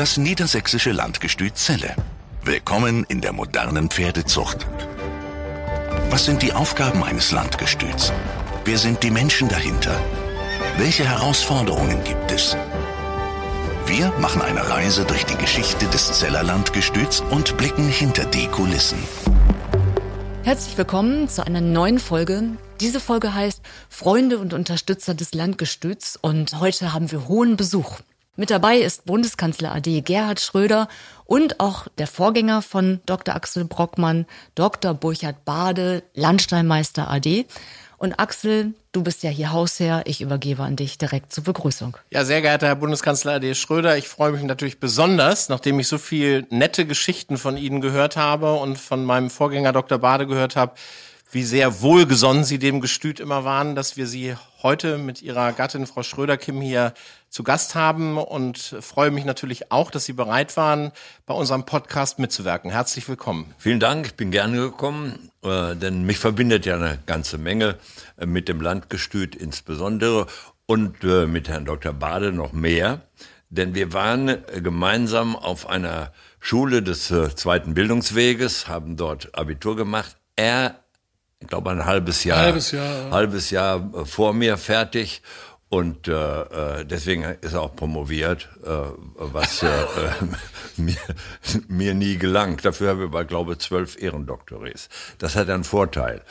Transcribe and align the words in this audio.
Das 0.00 0.16
niedersächsische 0.16 0.92
Landgestüt 0.92 1.56
Celle. 1.56 1.94
Willkommen 2.42 3.04
in 3.10 3.20
der 3.20 3.34
modernen 3.34 3.90
Pferdezucht. 3.90 4.66
Was 6.08 6.24
sind 6.24 6.40
die 6.40 6.54
Aufgaben 6.54 7.04
eines 7.04 7.32
Landgestüts? 7.32 8.10
Wer 8.64 8.78
sind 8.78 9.02
die 9.02 9.10
Menschen 9.10 9.50
dahinter? 9.50 9.94
Welche 10.78 11.06
Herausforderungen 11.06 12.02
gibt 12.02 12.32
es? 12.32 12.56
Wir 13.84 14.10
machen 14.20 14.40
eine 14.40 14.70
Reise 14.70 15.04
durch 15.04 15.26
die 15.26 15.36
Geschichte 15.36 15.84
des 15.88 16.10
Zeller 16.18 16.44
Landgestüts 16.44 17.20
und 17.20 17.58
blicken 17.58 17.86
hinter 17.86 18.24
die 18.24 18.46
Kulissen. 18.46 18.98
Herzlich 20.44 20.78
willkommen 20.78 21.28
zu 21.28 21.46
einer 21.46 21.60
neuen 21.60 21.98
Folge. 21.98 22.44
Diese 22.80 23.00
Folge 23.00 23.34
heißt 23.34 23.60
Freunde 23.90 24.38
und 24.38 24.54
Unterstützer 24.54 25.12
des 25.12 25.34
Landgestüts 25.34 26.16
und 26.16 26.58
heute 26.58 26.94
haben 26.94 27.12
wir 27.12 27.28
hohen 27.28 27.58
Besuch. 27.58 27.98
Mit 28.36 28.50
dabei 28.50 28.78
ist 28.78 29.06
Bundeskanzler 29.06 29.72
AD 29.72 30.02
Gerhard 30.02 30.40
Schröder 30.40 30.88
und 31.24 31.58
auch 31.58 31.88
der 31.98 32.06
Vorgänger 32.06 32.62
von 32.62 33.00
Dr. 33.04 33.34
Axel 33.34 33.64
Brockmann, 33.64 34.24
Dr. 34.54 34.94
Burchard 34.94 35.44
Bade, 35.44 36.04
Landstallmeister 36.14 37.10
AD. 37.10 37.46
Und 37.98 38.18
Axel, 38.18 38.72
du 38.92 39.02
bist 39.02 39.24
ja 39.24 39.30
hier 39.30 39.52
Hausherr. 39.52 40.04
Ich 40.06 40.22
übergebe 40.22 40.62
an 40.62 40.76
dich 40.76 40.96
direkt 40.96 41.32
zur 41.32 41.44
Begrüßung. 41.44 41.96
Ja, 42.10 42.24
sehr 42.24 42.40
geehrter 42.40 42.68
Herr 42.68 42.76
Bundeskanzler 42.76 43.34
AD 43.34 43.54
Schröder, 43.54 43.98
ich 43.98 44.08
freue 44.08 44.32
mich 44.32 44.42
natürlich 44.42 44.80
besonders, 44.80 45.48
nachdem 45.48 45.78
ich 45.80 45.88
so 45.88 45.98
viel 45.98 46.46
nette 46.50 46.86
Geschichten 46.86 47.36
von 47.36 47.56
Ihnen 47.56 47.80
gehört 47.80 48.16
habe 48.16 48.54
und 48.54 48.78
von 48.78 49.04
meinem 49.04 49.28
Vorgänger 49.28 49.72
Dr. 49.72 49.98
Bade 49.98 50.26
gehört 50.26 50.56
habe, 50.56 50.74
wie 51.32 51.44
sehr 51.44 51.80
wohlgesonnen 51.80 52.42
Sie 52.44 52.58
dem 52.58 52.80
Gestüt 52.80 53.20
immer 53.20 53.44
waren, 53.44 53.76
dass 53.76 53.96
wir 53.96 54.06
Sie 54.08 54.34
heute 54.62 54.98
mit 54.98 55.22
Ihrer 55.22 55.52
Gattin 55.52 55.86
Frau 55.86 56.02
Schröder-Kim 56.02 56.60
hier 56.60 56.92
zu 57.28 57.44
Gast 57.44 57.76
haben 57.76 58.18
und 58.18 58.58
freue 58.80 59.12
mich 59.12 59.24
natürlich 59.24 59.70
auch, 59.70 59.92
dass 59.92 60.04
Sie 60.04 60.12
bereit 60.12 60.56
waren, 60.56 60.90
bei 61.26 61.34
unserem 61.34 61.64
Podcast 61.66 62.18
mitzuwirken. 62.18 62.72
Herzlich 62.72 63.08
willkommen. 63.08 63.54
Vielen 63.58 63.78
Dank, 63.78 64.06
ich 64.06 64.14
bin 64.14 64.32
gerne 64.32 64.56
gekommen, 64.56 65.30
äh, 65.44 65.76
denn 65.76 66.02
mich 66.02 66.18
verbindet 66.18 66.66
ja 66.66 66.74
eine 66.74 66.98
ganze 67.06 67.38
Menge 67.38 67.76
äh, 68.16 68.26
mit 68.26 68.48
dem 68.48 68.60
Landgestüt 68.60 69.36
insbesondere 69.36 70.26
und 70.66 71.04
äh, 71.04 71.26
mit 71.26 71.48
Herrn 71.48 71.64
Dr. 71.64 71.92
Bade 71.92 72.32
noch 72.32 72.52
mehr, 72.52 73.02
denn 73.50 73.76
wir 73.76 73.92
waren 73.92 74.38
gemeinsam 74.62 75.36
auf 75.36 75.68
einer 75.68 76.12
Schule 76.40 76.82
des 76.82 77.12
zweiten 77.36 77.74
Bildungsweges, 77.74 78.66
haben 78.66 78.96
dort 78.96 79.36
Abitur 79.36 79.76
gemacht. 79.76 80.16
Er 80.36 80.80
ich 81.40 81.48
glaube, 81.48 81.70
ein 81.70 81.86
halbes 81.86 82.24
Jahr, 82.24 82.38
halbes 82.38 82.70
Jahr, 82.70 83.10
halbes 83.10 83.50
Jahr 83.50 83.90
äh, 83.94 84.04
vor 84.04 84.32
mir 84.32 84.56
fertig. 84.56 85.22
Und 85.70 86.08
äh, 86.08 86.12
äh, 86.12 86.84
deswegen 86.84 87.22
ist 87.22 87.52
er 87.52 87.62
auch 87.62 87.76
promoviert, 87.76 88.48
äh, 88.64 88.68
was 89.14 89.62
äh, 89.62 89.68
mir, 90.76 90.96
mir 91.68 91.94
nie 91.94 92.16
gelangt. 92.18 92.64
Dafür 92.64 92.90
habe 92.90 93.02
ich 93.02 93.06
aber, 93.06 93.24
glaube 93.24 93.52
ich, 93.52 93.60
zwölf 93.60 93.96
Ehrendoktorees. 93.96 94.88
Das 95.18 95.36
hat 95.36 95.48
einen 95.48 95.62
Vorteil. 95.62 96.22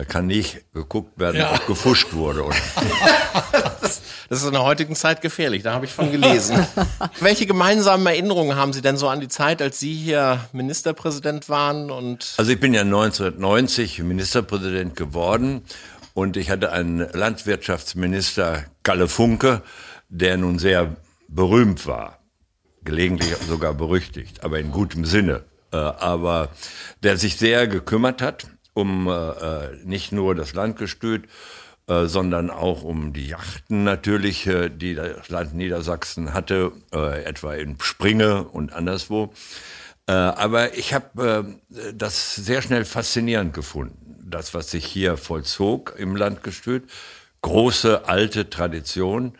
Da 0.00 0.06
kann 0.06 0.28
nicht 0.28 0.72
geguckt 0.72 1.20
werden, 1.20 1.36
ja. 1.36 1.52
ob 1.52 1.66
gefuscht 1.66 2.14
wurde. 2.14 2.42
das, 3.82 4.00
das 4.30 4.40
ist 4.40 4.46
in 4.46 4.52
der 4.52 4.62
heutigen 4.62 4.96
Zeit 4.96 5.20
gefährlich, 5.20 5.62
da 5.62 5.74
habe 5.74 5.84
ich 5.84 5.92
von 5.92 6.10
gelesen. 6.10 6.66
Welche 7.20 7.44
gemeinsamen 7.44 8.06
Erinnerungen 8.06 8.56
haben 8.56 8.72
Sie 8.72 8.80
denn 8.80 8.96
so 8.96 9.08
an 9.10 9.20
die 9.20 9.28
Zeit, 9.28 9.60
als 9.60 9.78
Sie 9.78 9.92
hier 9.92 10.40
Ministerpräsident 10.54 11.50
waren? 11.50 11.90
Und 11.90 12.32
also 12.38 12.50
ich 12.50 12.58
bin 12.58 12.72
ja 12.72 12.80
1990 12.80 13.98
Ministerpräsident 13.98 14.96
geworden 14.96 15.64
und 16.14 16.38
ich 16.38 16.48
hatte 16.48 16.72
einen 16.72 17.00
Landwirtschaftsminister, 17.12 18.64
Kalle 18.82 19.06
Funke, 19.06 19.60
der 20.08 20.38
nun 20.38 20.58
sehr 20.58 20.96
berühmt 21.28 21.86
war, 21.86 22.20
gelegentlich 22.84 23.36
sogar 23.46 23.74
berüchtigt, 23.74 24.44
aber 24.44 24.60
in 24.60 24.70
gutem 24.70 25.04
Sinne. 25.04 25.44
Äh, 25.74 25.76
aber 25.76 26.48
der 27.02 27.18
sich 27.18 27.36
sehr 27.36 27.68
gekümmert 27.68 28.22
hat 28.22 28.46
um 28.80 29.08
äh, 29.08 29.10
äh, 29.12 29.76
nicht 29.84 30.12
nur 30.12 30.34
das 30.34 30.54
Landgestüt, 30.54 31.28
äh, 31.90 32.06
sondern 32.06 32.50
auch 32.50 32.84
um 32.84 33.12
die 33.12 33.26
Yachten 33.26 33.82
natürlich, 33.82 34.46
äh, 34.46 34.68
die 34.68 34.94
das 34.94 35.28
Land 35.28 35.54
Niedersachsen 35.54 36.32
hatte, 36.32 36.70
äh, 36.94 37.24
etwa 37.24 37.54
in 37.54 37.80
Springe 37.80 38.44
und 38.44 38.72
anderswo. 38.72 39.32
Äh, 40.06 40.12
aber 40.12 40.78
ich 40.78 40.94
habe 40.94 41.58
das 41.92 42.36
sehr 42.36 42.62
schnell 42.62 42.84
faszinierend 42.84 43.54
gefunden, 43.54 44.24
das, 44.24 44.54
was 44.54 44.70
sich 44.70 44.86
hier 44.86 45.16
vollzog 45.16 45.96
im 45.98 46.14
Landgestüt. 46.14 46.88
Große, 47.42 48.06
alte 48.06 48.50
Tradition. 48.50 49.32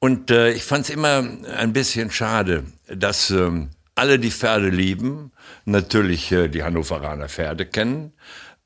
Und 0.00 0.30
ich 0.30 0.64
fand 0.64 0.86
es 0.86 0.90
immer 0.90 1.24
ein 1.56 1.72
bisschen 1.72 2.10
schade, 2.10 2.64
dass 2.88 3.30
äh, 3.30 3.50
alle 3.94 4.18
die 4.18 4.32
Pferde 4.32 4.70
lieben, 4.70 5.30
natürlich 5.64 6.28
die 6.28 6.62
Hannoveraner 6.62 7.28
Pferde 7.28 7.64
kennen, 7.64 8.12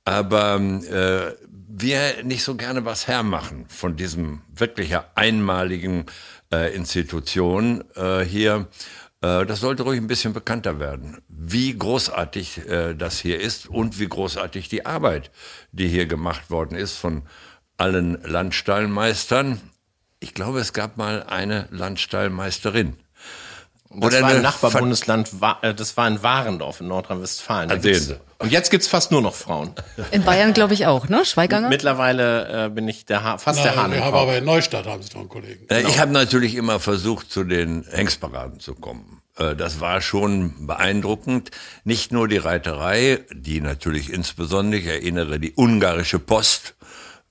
aber 0.04 0.56
äh, 0.56 1.34
wir 1.68 2.24
nicht 2.24 2.42
so 2.42 2.56
gerne 2.56 2.84
was 2.84 3.06
hermachen 3.06 3.66
von 3.68 3.96
diesem 3.96 4.42
wirklich 4.54 4.96
einmaligen 5.14 6.06
äh, 6.52 6.74
Institution 6.74 7.84
äh, 7.94 8.20
hier. 8.20 8.68
Äh, 9.22 9.46
das 9.46 9.60
sollte 9.60 9.84
ruhig 9.84 10.00
ein 10.00 10.06
bisschen 10.06 10.32
bekannter 10.32 10.78
werden, 10.80 11.18
wie 11.28 11.76
großartig 11.76 12.68
äh, 12.68 12.94
das 12.94 13.20
hier 13.20 13.40
ist 13.40 13.68
und 13.68 13.98
wie 13.98 14.08
großartig 14.08 14.68
die 14.68 14.86
Arbeit, 14.86 15.30
die 15.72 15.88
hier 15.88 16.06
gemacht 16.06 16.50
worden 16.50 16.76
ist 16.76 16.96
von 16.96 17.22
allen 17.76 18.22
Landstallmeistern. 18.22 19.60
Ich 20.18 20.34
glaube, 20.34 20.60
es 20.60 20.72
gab 20.72 20.96
mal 20.96 21.22
eine 21.22 21.66
Landstallmeisterin. 21.70 22.96
Das 23.92 24.04
Oder 24.04 24.22
war 24.22 24.30
ein 24.30 24.42
Nachbarbundesland, 24.42 25.30
äh, 25.62 25.74
das 25.74 25.96
war 25.96 26.06
in 26.06 26.22
Warendorf 26.22 26.80
in 26.80 26.86
Nordrhein-Westfalen. 26.86 27.82
Sehen 27.82 27.94
Sie. 27.94 28.20
Und 28.38 28.52
jetzt 28.52 28.70
gibt's 28.70 28.86
fast 28.86 29.10
nur 29.10 29.20
noch 29.20 29.34
Frauen. 29.34 29.72
In 30.12 30.22
Bayern 30.22 30.54
glaube 30.54 30.72
ich 30.74 30.86
auch, 30.86 31.08
ne? 31.08 31.26
Schweiganger? 31.26 31.68
Mittlerweile 31.68 32.66
äh, 32.66 32.68
bin 32.70 32.88
ich 32.88 33.04
der 33.04 33.22
ha 33.22 33.36
fast 33.36 33.58
Nein, 33.58 33.74
der 33.74 33.82
Hahn. 33.82 33.92
Wir 33.92 34.04
haben 34.04 34.16
aber 34.16 34.38
in 34.38 34.44
Neustadt 34.44 34.86
haben 34.86 35.02
Sie 35.02 35.10
doch 35.10 35.20
einen 35.20 35.28
Kollegen. 35.28 35.66
Äh, 35.68 35.78
genau. 35.78 35.88
Ich 35.88 35.98
habe 35.98 36.12
natürlich 36.12 36.54
immer 36.54 36.80
versucht, 36.80 37.30
zu 37.30 37.44
den 37.44 37.84
Hengstparaden 37.90 38.60
zu 38.60 38.74
kommen. 38.74 39.20
Äh, 39.36 39.56
das 39.56 39.80
war 39.80 40.00
schon 40.00 40.66
beeindruckend. 40.66 41.50
Nicht 41.84 42.12
nur 42.12 42.28
die 42.28 42.38
Reiterei, 42.38 43.20
die 43.32 43.60
natürlich 43.60 44.10
insbesondere, 44.10 44.80
ich 44.80 44.86
erinnere, 44.86 45.38
die 45.38 45.52
ungarische 45.54 46.18
Post, 46.18 46.76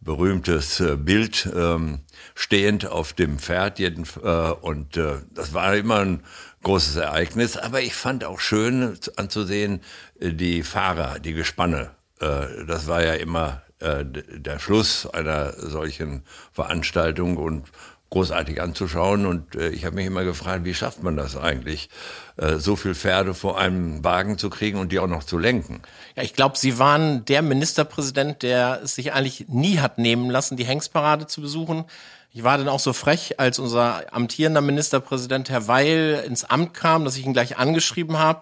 berühmtes 0.02 0.80
äh, 0.80 0.96
Bild, 0.96 1.50
ähm, 1.56 2.00
stehend 2.36 2.86
auf 2.86 3.14
dem 3.14 3.38
Pferd 3.40 3.80
jeden, 3.80 4.06
äh, 4.24 4.52
und 4.52 4.98
äh, 4.98 5.18
das 5.32 5.54
war 5.54 5.76
immer 5.76 6.00
ein 6.00 6.24
großes 6.64 6.96
Ereignis. 6.96 7.58
Aber 7.58 7.82
ich 7.82 7.94
fand 7.94 8.24
auch 8.24 8.40
schön 8.40 8.98
anzusehen, 9.18 9.82
äh, 10.20 10.34
die 10.34 10.64
Fahrer, 10.64 11.20
die 11.20 11.34
Gespanne. 11.34 11.92
Äh, 12.20 12.66
das 12.66 12.88
war 12.88 13.04
ja 13.04 13.14
immer 13.14 13.62
äh, 13.80 14.06
der 14.06 14.59
Schluss 14.59 15.06
einer 15.06 15.54
solchen 15.54 16.24
Veranstaltung 16.52 17.38
und 17.38 17.68
großartig 18.09 18.62
anzuschauen. 18.62 19.25
Und 19.25 19.56
ich 19.56 19.86
habe 19.86 19.96
mich 19.96 20.06
immer 20.06 20.24
gefragt, 20.24 20.66
wie 20.66 20.74
schafft 20.74 21.03
man 21.03 21.16
das 21.16 21.38
eigentlich, 21.38 21.90
so 22.58 22.75
viel 22.75 22.96
Pferde 22.96 23.34
vor 23.34 23.59
einem 23.59 24.03
Wagen 24.03 24.38
zu 24.38 24.50
kriegen 24.50 24.80
und 24.80 24.92
die 24.92 25.00
auch 25.00 25.08
noch 25.08 25.24
zu 25.24 25.38
lenken? 25.38 25.81
Ja, 26.16 26.24
ich 26.24 26.34
glaube, 26.34 26.58
Sie 26.58 26.80
waren 26.80 27.25
der 27.25 27.42
Ministerpräsident, 27.42 28.42
der 28.42 28.81
es 28.84 28.96
sich 28.96 29.14
eigentlich 29.14 29.47
nie 29.50 29.80
hat 29.80 29.97
nehmen 29.97 30.30
lassen, 30.30 30.58
die 30.58 30.66
Hengstparade 30.66 31.28
zu 31.28 31.42
besuchen. 31.42 31.86
Ich 32.31 32.44
war 32.44 32.58
dann 32.58 32.70
auch 32.70 32.80
so 32.80 32.94
frech, 32.94 33.40
als 33.40 33.59
unser 33.59 34.14
amtierender 34.14 34.62
Ministerpräsident 34.62 35.50
Herr 35.50 35.68
Weil 35.68 36.24
ins 36.26 36.44
Amt 36.44 36.74
kam, 36.74 37.03
dass 37.03 37.18
ich 37.18 37.26
ihn 37.26 37.34
gleich 37.34 37.58
angeschrieben 37.58 38.20
habe. 38.20 38.41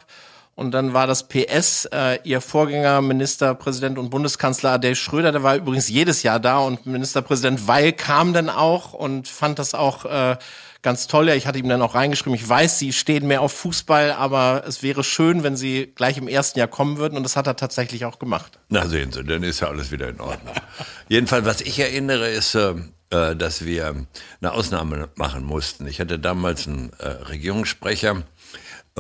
Und 0.57 0.71
dann 0.71 0.95
war 0.95 1.05
das 1.05 1.27
PS, 1.27 1.85
äh, 1.93 2.17
ihr 2.23 2.41
Vorgänger, 2.41 2.99
Ministerpräsident 3.03 3.99
und 3.99 4.09
Bundeskanzler 4.09 4.71
Adel 4.71 4.95
Schröder, 4.95 5.31
der 5.31 5.43
war 5.43 5.55
übrigens 5.55 5.87
jedes 5.87 6.23
Jahr 6.23 6.39
da 6.39 6.57
und 6.57 6.87
Ministerpräsident 6.87 7.67
Weil 7.67 7.93
kam 7.93 8.33
dann 8.33 8.49
auch 8.49 8.93
und 8.93 9.27
fand 9.27 9.59
das 9.59 9.75
auch 9.75 10.05
äh, 10.05 10.35
ganz 10.81 11.05
toll. 11.05 11.27
Ja, 11.27 11.35
ich 11.35 11.45
hatte 11.45 11.59
ihm 11.59 11.69
dann 11.69 11.83
auch 11.83 11.93
reingeschrieben, 11.93 12.33
ich 12.33 12.49
weiß, 12.49 12.79
Sie 12.79 12.91
stehen 12.91 13.27
mehr 13.27 13.41
auf 13.41 13.51
Fußball, 13.51 14.13
aber 14.13 14.63
es 14.67 14.81
wäre 14.81 15.03
schön, 15.03 15.43
wenn 15.43 15.55
Sie 15.55 15.93
gleich 15.93 16.17
im 16.17 16.27
ersten 16.27 16.57
Jahr 16.57 16.67
kommen 16.67 16.97
würden. 16.97 17.17
Und 17.17 17.23
das 17.23 17.35
hat 17.35 17.45
er 17.45 17.55
tatsächlich 17.55 18.05
auch 18.05 18.17
gemacht. 18.17 18.57
Na 18.69 18.87
sehen 18.87 19.11
Sie, 19.11 19.23
dann 19.23 19.43
ist 19.43 19.59
ja 19.59 19.67
alles 19.67 19.91
wieder 19.91 20.09
in 20.09 20.19
Ordnung. 20.19 20.55
Jedenfalls, 21.07 21.45
was 21.45 21.61
ich 21.61 21.77
erinnere, 21.77 22.29
ist, 22.29 22.55
äh, 22.55 22.73
äh, 23.11 23.35
dass 23.35 23.63
wir 23.63 24.07
eine 24.41 24.51
Ausnahme 24.51 25.07
machen 25.13 25.43
mussten. 25.43 25.85
Ich 25.85 25.99
hatte 25.99 26.17
damals 26.17 26.67
einen 26.67 26.91
äh, 26.97 27.07
Regierungssprecher 27.07 28.23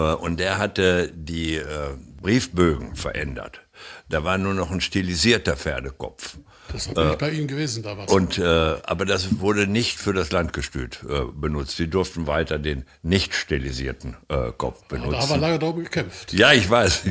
und 0.01 0.39
der 0.39 0.57
hatte 0.57 1.11
die 1.13 1.55
äh, 1.55 1.65
Briefbögen 2.21 2.95
verändert. 2.95 3.61
Da 4.09 4.23
war 4.23 4.37
nur 4.37 4.53
noch 4.53 4.71
ein 4.71 4.81
stilisierter 4.81 5.55
Pferdekopf. 5.55 6.37
Das 6.71 6.87
ich 6.87 6.97
äh, 6.97 7.15
bei 7.17 7.29
Ihnen 7.31 7.47
gewesen 7.47 7.83
damals. 7.83 8.11
Und, 8.11 8.37
äh, 8.37 8.43
aber 8.43 9.05
das 9.05 9.39
wurde 9.39 9.67
nicht 9.67 9.97
für 9.97 10.13
das 10.13 10.31
Landgestüt 10.31 10.99
äh, 11.09 11.23
benutzt. 11.33 11.77
Sie 11.77 11.87
durften 11.87 12.27
weiter 12.27 12.59
den 12.59 12.85
nicht 13.03 13.33
stilisierten 13.33 14.17
äh, 14.27 14.51
Kopf 14.57 14.83
benutzen. 14.85 15.11
da 15.11 15.19
haben 15.21 15.29
wir 15.29 15.37
lange 15.37 15.59
darum 15.59 15.83
gekämpft. 15.83 16.33
Ja, 16.33 16.51
ich 16.51 16.69
weiß. 16.69 17.03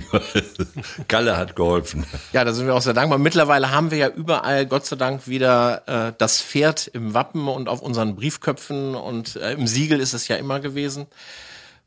Kalle 1.09 1.37
hat 1.37 1.57
geholfen. 1.57 2.05
Ja, 2.33 2.45
da 2.45 2.53
sind 2.53 2.67
wir 2.67 2.75
auch 2.75 2.83
sehr 2.83 2.95
dankbar. 2.95 3.19
Mittlerweile 3.19 3.71
haben 3.71 3.91
wir 3.91 3.99
ja 3.99 4.09
überall, 4.09 4.67
Gott 4.67 4.87
sei 4.87 4.97
Dank, 4.97 5.27
wieder 5.27 6.09
äh, 6.09 6.13
das 6.19 6.43
Pferd 6.43 6.89
im 6.89 7.15
Wappen 7.15 7.49
und 7.49 7.69
auf 7.69 7.81
unseren 7.81 8.15
Briefköpfen 8.17 8.95
und 8.95 9.37
äh, 9.37 9.53
im 9.53 9.67
Siegel 9.67 10.01
ist 10.01 10.13
es 10.13 10.29
ja 10.29 10.37
immer 10.37 10.61
gewesen. 10.61 11.07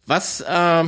Was 0.09 0.41
äh, 0.41 0.83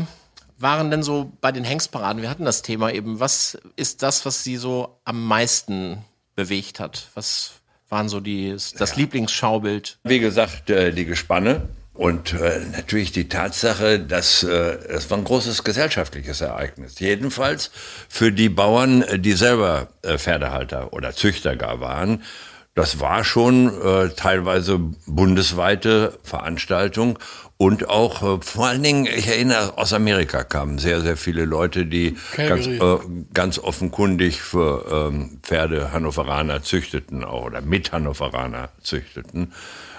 waren 0.58 0.90
denn 0.90 1.04
so 1.04 1.32
bei 1.42 1.52
den 1.52 1.64
Hengstparaden? 1.64 2.24
Wir 2.24 2.30
hatten 2.30 2.44
das 2.44 2.64
Thema 2.64 2.92
eben. 2.92 3.20
Was 3.20 3.56
ist 3.76 4.02
das, 4.02 4.26
was 4.26 4.44
Sie 4.44 4.58
so 4.58 5.00
am 5.06 5.28
meisten 5.28 6.04
bewegt 6.36 6.80
hat? 6.80 7.08
Was 7.14 7.52
waren 7.88 8.10
so 8.10 8.20
die, 8.20 8.50
das 8.50 8.74
ja. 8.80 8.96
Lieblingsschaubild? 8.96 10.00
Wie 10.04 10.18
gesagt, 10.18 10.72
äh, 10.72 10.92
die 10.92 11.06
Gespanne. 11.06 11.70
Und 11.94 12.34
äh, 12.34 12.62
natürlich 12.72 13.12
die 13.12 13.30
Tatsache, 13.30 14.00
dass 14.00 14.42
äh, 14.42 14.50
es 14.50 15.12
war 15.12 15.20
ein 15.20 15.24
großes 15.24 15.64
gesellschaftliches 15.64 16.42
Ereignis. 16.42 16.98
Jedenfalls 16.98 17.70
für 18.10 18.32
die 18.32 18.50
Bauern, 18.50 19.06
die 19.18 19.34
selber 19.34 19.90
Pferdehalter 20.04 20.94
oder 20.94 21.14
Züchter 21.14 21.56
gar 21.56 21.80
waren. 21.80 22.24
Das 22.74 23.02
war 23.02 23.26
schon 23.26 23.70
teilweise 24.16 24.80
bundesweite 25.06 26.18
Veranstaltung 26.24 27.20
und 27.62 27.90
auch 27.90 28.24
äh, 28.24 28.42
vor 28.42 28.66
allen 28.66 28.82
Dingen, 28.82 29.06
ich 29.06 29.28
erinnere, 29.28 29.78
aus 29.78 29.94
Amerika 29.94 30.44
kamen 30.44 30.80
sehr, 30.80 31.02
sehr 31.02 31.16
viele 31.16 31.46
Leute, 31.46 31.86
die 31.86 32.18
ganz, 32.36 32.66
äh, 32.66 32.80
ganz 33.36 33.60
offenkundig 33.60 34.42
für 34.42 35.12
ähm, 35.12 35.38
Pferde 35.44 35.92
Hannoveraner 35.92 36.64
züchteten 36.64 37.24
auch, 37.24 37.46
oder 37.46 37.62
mit 37.62 37.92
Hannoveraner 37.92 38.70
züchteten. 38.82 39.54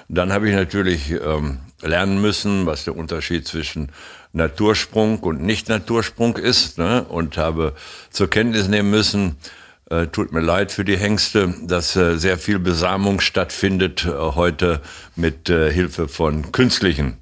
Dann 0.08 0.32
habe 0.32 0.48
ich 0.48 0.56
natürlich 0.56 1.12
ähm, 1.12 1.58
lernen 1.82 2.20
müssen, 2.20 2.66
was 2.66 2.82
der 2.82 2.96
Unterschied 2.96 3.46
zwischen 3.46 3.92
Natursprung 4.32 5.20
und 5.20 5.40
Nicht-Natursprung 5.40 6.38
ist 6.38 6.78
ne? 6.78 7.04
und 7.04 7.36
habe 7.36 7.74
zur 8.10 8.28
Kenntnis 8.28 8.66
nehmen 8.66 8.90
müssen, 8.90 9.36
äh, 9.88 10.08
tut 10.08 10.32
mir 10.32 10.40
leid 10.40 10.72
für 10.72 10.84
die 10.84 10.96
Hengste, 10.96 11.54
dass 11.62 11.94
äh, 11.94 12.18
sehr 12.18 12.38
viel 12.38 12.58
Besamung 12.58 13.20
stattfindet 13.20 14.04
äh, 14.04 14.10
heute 14.10 14.80
mit 15.14 15.48
äh, 15.48 15.70
Hilfe 15.70 16.08
von 16.08 16.50
künstlichen 16.50 17.21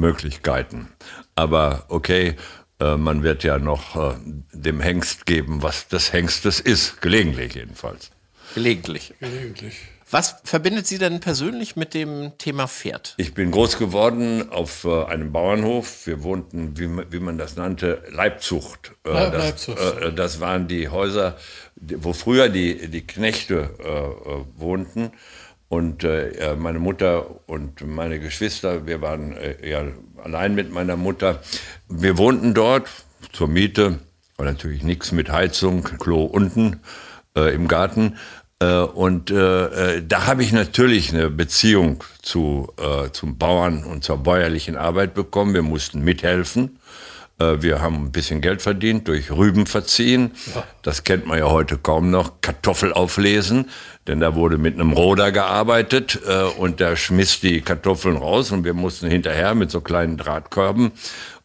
Möglichkeiten. 0.00 0.88
Aber 1.36 1.84
okay, 1.88 2.34
äh, 2.80 2.96
man 2.96 3.22
wird 3.22 3.44
ja 3.44 3.58
noch 3.58 3.96
äh, 3.96 4.14
dem 4.52 4.80
Hengst 4.80 5.26
geben, 5.26 5.62
was 5.62 5.86
des 5.88 6.12
Hengstes 6.12 6.58
ist, 6.58 7.00
gelegentlich 7.00 7.54
jedenfalls. 7.54 8.10
Gelegentlich. 8.54 9.14
Gelegentlich. 9.20 9.76
Was 10.12 10.36
verbindet 10.42 10.88
Sie 10.88 10.98
denn 10.98 11.20
persönlich 11.20 11.76
mit 11.76 11.94
dem 11.94 12.32
Thema 12.36 12.66
Pferd? 12.66 13.14
Ich 13.16 13.32
bin 13.32 13.52
groß 13.52 13.78
geworden 13.78 14.50
auf 14.50 14.82
äh, 14.84 15.04
einem 15.04 15.30
Bauernhof. 15.30 16.04
Wir 16.04 16.24
wohnten, 16.24 16.76
wie, 16.76 16.88
wie 17.12 17.20
man 17.20 17.38
das 17.38 17.54
nannte, 17.54 18.02
Leibzucht. 18.10 18.90
Äh, 19.04 19.12
das, 19.12 19.32
Leibzucht. 19.32 19.78
Äh, 19.78 20.12
das, 20.12 20.40
waren 20.40 20.66
die 20.66 20.88
Häuser, 20.88 21.36
wo 21.76 22.12
früher 22.12 22.48
die, 22.48 22.88
die 22.88 23.06
Knechte 23.06 23.70
wohnten. 24.56 25.12
Und 25.70 26.02
äh, 26.02 26.56
meine 26.58 26.80
Mutter 26.80 27.48
und 27.48 27.86
meine 27.86 28.18
Geschwister, 28.18 28.88
wir 28.88 29.00
waren 29.02 29.36
äh, 29.36 29.70
ja 29.70 29.84
allein 30.20 30.56
mit 30.56 30.72
meiner 30.72 30.96
Mutter. 30.96 31.40
Wir 31.88 32.18
wohnten 32.18 32.54
dort 32.54 32.88
zur 33.32 33.46
Miete, 33.46 34.00
war 34.36 34.46
natürlich 34.46 34.82
nichts 34.82 35.12
mit 35.12 35.30
Heizung, 35.30 35.84
Klo 35.84 36.24
unten 36.24 36.80
äh, 37.36 37.54
im 37.54 37.68
Garten. 37.68 38.16
Äh, 38.58 38.80
und 38.80 39.30
äh, 39.30 39.94
äh, 39.98 40.02
da 40.04 40.26
habe 40.26 40.42
ich 40.42 40.50
natürlich 40.50 41.14
eine 41.14 41.30
Beziehung 41.30 42.02
zu, 42.20 42.74
zum 43.12 43.38
Bauern 43.38 43.84
und 43.84 44.02
zur 44.02 44.18
bäuerlichen 44.18 44.76
Arbeit 44.76 45.14
bekommen. 45.14 45.54
Wir 45.54 45.62
mussten 45.62 46.02
mithelfen. 46.02 46.80
Äh, 47.40 47.62
wir 47.62 47.80
haben 47.80 48.04
ein 48.04 48.12
bisschen 48.12 48.40
Geld 48.40 48.62
verdient 48.62 49.08
durch 49.08 49.30
Rüben 49.30 49.66
verziehen. 49.66 50.32
Das 50.82 51.04
kennt 51.04 51.26
man 51.26 51.38
ja 51.38 51.50
heute 51.50 51.78
kaum 51.78 52.10
noch. 52.10 52.40
Kartoffel 52.40 52.92
auflesen, 52.92 53.70
denn 54.06 54.20
da 54.20 54.34
wurde 54.34 54.58
mit 54.58 54.74
einem 54.74 54.92
Roder 54.92 55.32
gearbeitet 55.32 56.20
äh, 56.26 56.42
und 56.58 56.80
der 56.80 56.96
schmiss 56.96 57.40
die 57.40 57.62
Kartoffeln 57.62 58.16
raus 58.16 58.52
und 58.52 58.64
wir 58.64 58.74
mussten 58.74 59.08
hinterher 59.08 59.54
mit 59.54 59.70
so 59.70 59.80
kleinen 59.80 60.16
Drahtkörben 60.16 60.92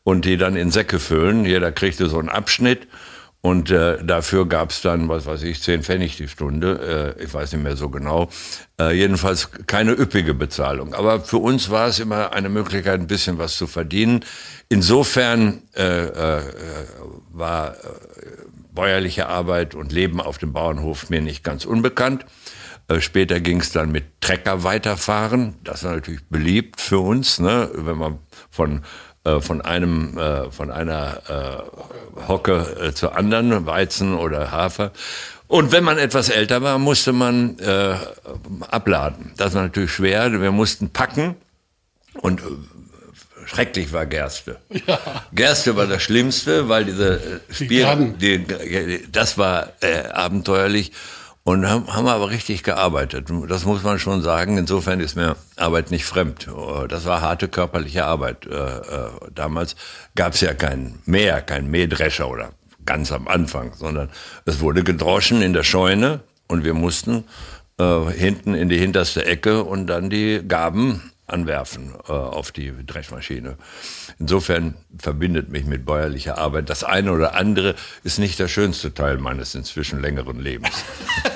und 0.03 0.25
die 0.25 0.37
dann 0.37 0.55
in 0.55 0.71
Säcke 0.71 0.99
füllen. 0.99 1.45
Jeder 1.45 1.71
kriegte 1.71 2.07
so 2.07 2.19
einen 2.19 2.29
Abschnitt 2.29 2.87
und 3.45 3.69
äh, 3.69 4.03
dafür 4.03 4.47
gab 4.47 4.71
es 4.71 4.81
dann, 4.81 5.07
was 5.07 5.27
weiß 5.27 5.43
ich, 5.43 5.61
10 5.61 5.83
Pfennig 5.83 6.17
die 6.17 6.27
Stunde. 6.27 7.15
Äh, 7.19 7.23
ich 7.25 7.31
weiß 7.31 7.51
nicht 7.51 7.61
mehr 7.61 7.75
so 7.75 7.89
genau. 7.89 8.27
Äh, 8.79 8.97
jedenfalls 8.97 9.51
keine 9.67 9.91
üppige 9.91 10.33
Bezahlung. 10.33 10.95
Aber 10.95 11.19
für 11.19 11.37
uns 11.37 11.69
war 11.69 11.87
es 11.89 11.99
immer 11.99 12.33
eine 12.33 12.49
Möglichkeit, 12.49 12.99
ein 12.99 13.05
bisschen 13.05 13.37
was 13.37 13.55
zu 13.55 13.67
verdienen. 13.67 14.25
Insofern 14.67 15.61
äh, 15.75 16.05
äh, 16.05 16.41
war 17.33 17.73
äh, 17.73 17.75
bäuerliche 18.73 19.27
Arbeit 19.27 19.75
und 19.75 19.91
Leben 19.91 20.21
auf 20.21 20.39
dem 20.39 20.51
Bauernhof 20.51 21.11
mir 21.11 21.21
nicht 21.21 21.43
ganz 21.43 21.65
unbekannt. 21.65 22.25
Äh, 22.87 22.99
später 22.99 23.39
ging 23.41 23.59
es 23.59 23.71
dann 23.71 23.91
mit 23.91 24.05
Trecker 24.21 24.63
weiterfahren. 24.63 25.53
Das 25.63 25.83
war 25.83 25.93
natürlich 25.93 26.25
beliebt 26.29 26.81
für 26.81 26.97
uns, 26.97 27.37
ne? 27.37 27.69
wenn 27.75 27.97
man 27.97 28.17
von 28.49 28.81
von 29.41 29.61
einem 29.61 30.17
äh, 30.17 30.51
von 30.51 30.71
einer 30.71 31.21
äh, 31.27 32.27
Hocke 32.27 32.77
äh, 32.81 32.93
zur 32.93 33.17
anderen 33.17 33.65
Weizen 33.65 34.15
oder 34.15 34.51
Hafer 34.51 34.91
und 35.47 35.71
wenn 35.71 35.83
man 35.83 35.97
etwas 35.97 36.29
älter 36.29 36.61
war, 36.61 36.79
musste 36.79 37.13
man 37.13 37.59
äh, 37.59 37.95
abladen. 38.69 39.33
Das 39.37 39.53
war 39.53 39.63
natürlich 39.63 39.91
schwer. 39.91 40.31
Wir 40.41 40.51
mussten 40.51 40.89
packen 40.89 41.35
und 42.15 42.41
äh, 42.41 42.43
schrecklich 43.45 43.93
war 43.93 44.05
Gerste. 44.05 44.57
Ja. 44.87 44.99
Gerste 45.33 45.75
war 45.75 45.85
das 45.85 46.01
Schlimmste, 46.01 46.67
weil 46.67 46.85
diese 46.85 47.41
Spiel, 47.51 48.15
die, 48.19 49.05
das 49.11 49.37
war 49.37 49.73
äh, 49.81 50.07
abenteuerlich. 50.07 50.91
Und 51.47 51.69
haben, 51.69 51.85
haben 51.93 52.07
aber 52.07 52.31
richtig 52.31 52.63
gearbeitet. 52.63 53.27
Das 53.47 53.65
muss 53.65 53.83
man 53.83 53.99
schon 53.99 54.23
sagen. 54.23 54.57
Insofern 54.57 54.99
ist 54.99 55.15
mir 55.15 55.35
Arbeit 55.57 55.91
nicht 55.91 56.03
fremd. 56.03 56.47
Das 56.89 57.05
war 57.05 57.21
harte 57.21 57.47
körperliche 57.47 58.03
Arbeit. 58.03 58.47
Äh, 58.47 58.55
äh, 58.55 59.09
damals 59.33 59.75
gab 60.15 60.33
es 60.33 60.41
ja 60.41 60.55
kein 60.55 60.97
Mäher, 61.05 61.43
kein 61.43 61.69
Mähdrescher 61.69 62.27
oder 62.31 62.49
ganz 62.83 63.11
am 63.11 63.27
Anfang, 63.27 63.73
sondern 63.75 64.09
es 64.45 64.59
wurde 64.59 64.83
gedroschen 64.83 65.43
in 65.43 65.53
der 65.53 65.61
Scheune 65.61 66.21
und 66.47 66.63
wir 66.63 66.73
mussten 66.73 67.25
äh, 67.79 68.05
hinten 68.05 68.55
in 68.55 68.67
die 68.67 68.79
hinterste 68.79 69.23
Ecke 69.23 69.63
und 69.63 69.85
dann 69.85 70.09
die 70.09 70.41
Gaben 70.47 71.11
anwerfen 71.27 71.93
äh, 72.07 72.11
auf 72.11 72.51
die 72.51 72.73
Dreschmaschine. 72.85 73.57
Insofern 74.19 74.75
verbindet 74.97 75.49
mich 75.49 75.65
mit 75.65 75.85
bäuerlicher 75.85 76.37
Arbeit. 76.37 76.69
Das 76.69 76.83
eine 76.83 77.11
oder 77.11 77.35
andere 77.35 77.75
ist 78.03 78.19
nicht 78.19 78.39
der 78.39 78.47
schönste 78.47 78.93
Teil 78.93 79.17
meines 79.17 79.55
inzwischen 79.55 80.01
längeren 80.01 80.39
Lebens. 80.39 80.83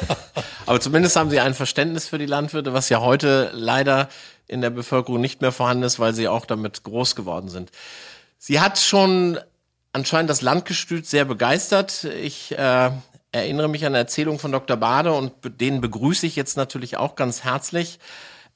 Aber 0.65 0.79
zumindest 0.79 1.15
haben 1.15 1.31
Sie 1.31 1.39
ein 1.39 1.55
Verständnis 1.55 2.07
für 2.07 2.19
die 2.19 2.27
Landwirte, 2.27 2.73
was 2.73 2.89
ja 2.89 3.01
heute 3.01 3.49
leider 3.53 4.09
in 4.47 4.61
der 4.61 4.69
Bevölkerung 4.69 5.21
nicht 5.21 5.41
mehr 5.41 5.51
vorhanden 5.51 5.83
ist, 5.83 5.99
weil 5.99 6.13
sie 6.13 6.27
auch 6.27 6.45
damit 6.45 6.83
groß 6.83 7.15
geworden 7.15 7.49
sind. 7.49 7.71
Sie 8.37 8.59
hat 8.59 8.79
schon 8.79 9.39
anscheinend 9.93 10.29
das 10.29 10.41
Landgestüt 10.41 11.05
sehr 11.05 11.25
begeistert. 11.25 12.03
Ich 12.03 12.57
äh, 12.57 12.91
erinnere 13.31 13.69
mich 13.69 13.85
an 13.85 13.93
eine 13.93 13.99
Erzählung 13.99 14.39
von 14.39 14.51
Dr. 14.51 14.77
Bade 14.77 15.13
und 15.13 15.33
den 15.61 15.81
begrüße 15.81 16.25
ich 16.25 16.35
jetzt 16.35 16.57
natürlich 16.57 16.97
auch 16.97 17.15
ganz 17.15 17.43
herzlich 17.43 17.99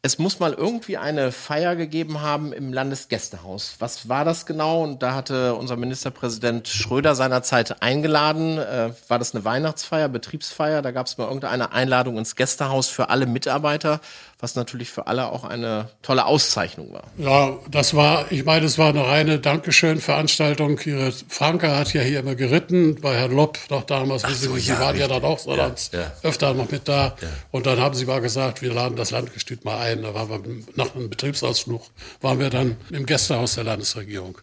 es 0.05 0.19
muss 0.19 0.41
mal 0.41 0.51
irgendwie 0.51 0.97
eine 0.97 1.31
Feier 1.31 1.77
gegeben 1.77 2.19
haben 2.19 2.51
im 2.51 2.73
Landesgästehaus. 2.73 3.77
Was 3.79 4.09
war 4.09 4.25
das 4.25 4.45
genau? 4.45 4.83
Und 4.83 5.01
da 5.01 5.15
hatte 5.15 5.55
unser 5.55 5.77
Ministerpräsident 5.77 6.67
Schröder 6.67 7.15
seinerzeit 7.15 7.81
eingeladen. 7.81 8.57
Äh, 8.57 8.91
war 9.07 9.17
das 9.17 9.33
eine 9.33 9.45
Weihnachtsfeier, 9.45 10.09
Betriebsfeier? 10.09 10.81
Da 10.81 10.91
gab 10.91 11.07
es 11.07 11.17
mal 11.17 11.23
irgendeine 11.23 11.71
Einladung 11.71 12.17
ins 12.17 12.35
Gästehaus 12.35 12.89
für 12.89 13.07
alle 13.07 13.25
Mitarbeiter 13.27 14.01
was 14.43 14.55
natürlich 14.55 14.89
für 14.89 15.07
alle 15.07 15.31
auch 15.31 15.45
eine 15.45 15.87
tolle 16.01 16.25
Auszeichnung 16.25 16.91
war. 16.91 17.05
Ja, 17.17 17.57
das 17.71 17.95
war, 17.95 18.29
ich 18.29 18.43
meine, 18.43 18.65
es 18.65 18.77
war 18.77 18.89
eine 18.89 19.07
reine 19.07 19.39
Dankeschön-Veranstaltung. 19.39 20.77
Ihre 20.83 21.13
Franke 21.29 21.73
hat 21.73 21.93
ja 21.93 22.01
hier 22.01 22.19
immer 22.19 22.35
geritten, 22.35 22.99
bei 22.99 23.15
Herrn 23.15 23.31
Lopp 23.31 23.57
noch 23.69 23.83
damals. 23.83 24.25
Ach 24.25 24.31
so, 24.31 24.57
Sie 24.57 24.69
ja, 24.69 24.79
waren 24.79 24.97
richtig. 24.97 24.99
ja 24.99 25.07
dann 25.07 25.23
auch 25.23 25.39
so 25.39 25.55
ja, 25.55 25.73
ja. 25.93 26.11
öfter 26.23 26.53
noch 26.53 26.69
mit 26.69 26.89
da. 26.89 27.15
Und 27.51 27.67
dann 27.67 27.79
haben 27.79 27.95
sie 27.95 28.05
mal 28.05 28.19
gesagt, 28.19 28.61
wir 28.61 28.73
laden 28.73 28.97
das 28.97 29.11
Landgestüt 29.11 29.63
mal 29.63 29.77
ein. 29.77 30.01
Da 30.01 30.13
waren 30.13 30.29
wir 30.29 30.41
nach 30.75 30.93
einem 30.93 31.09
Betriebsausflug, 31.09 31.81
waren 32.19 32.39
wir 32.39 32.49
dann 32.49 32.75
im 32.91 33.05
Gästehaus 33.05 33.55
der 33.55 33.63
Landesregierung. 33.63 34.39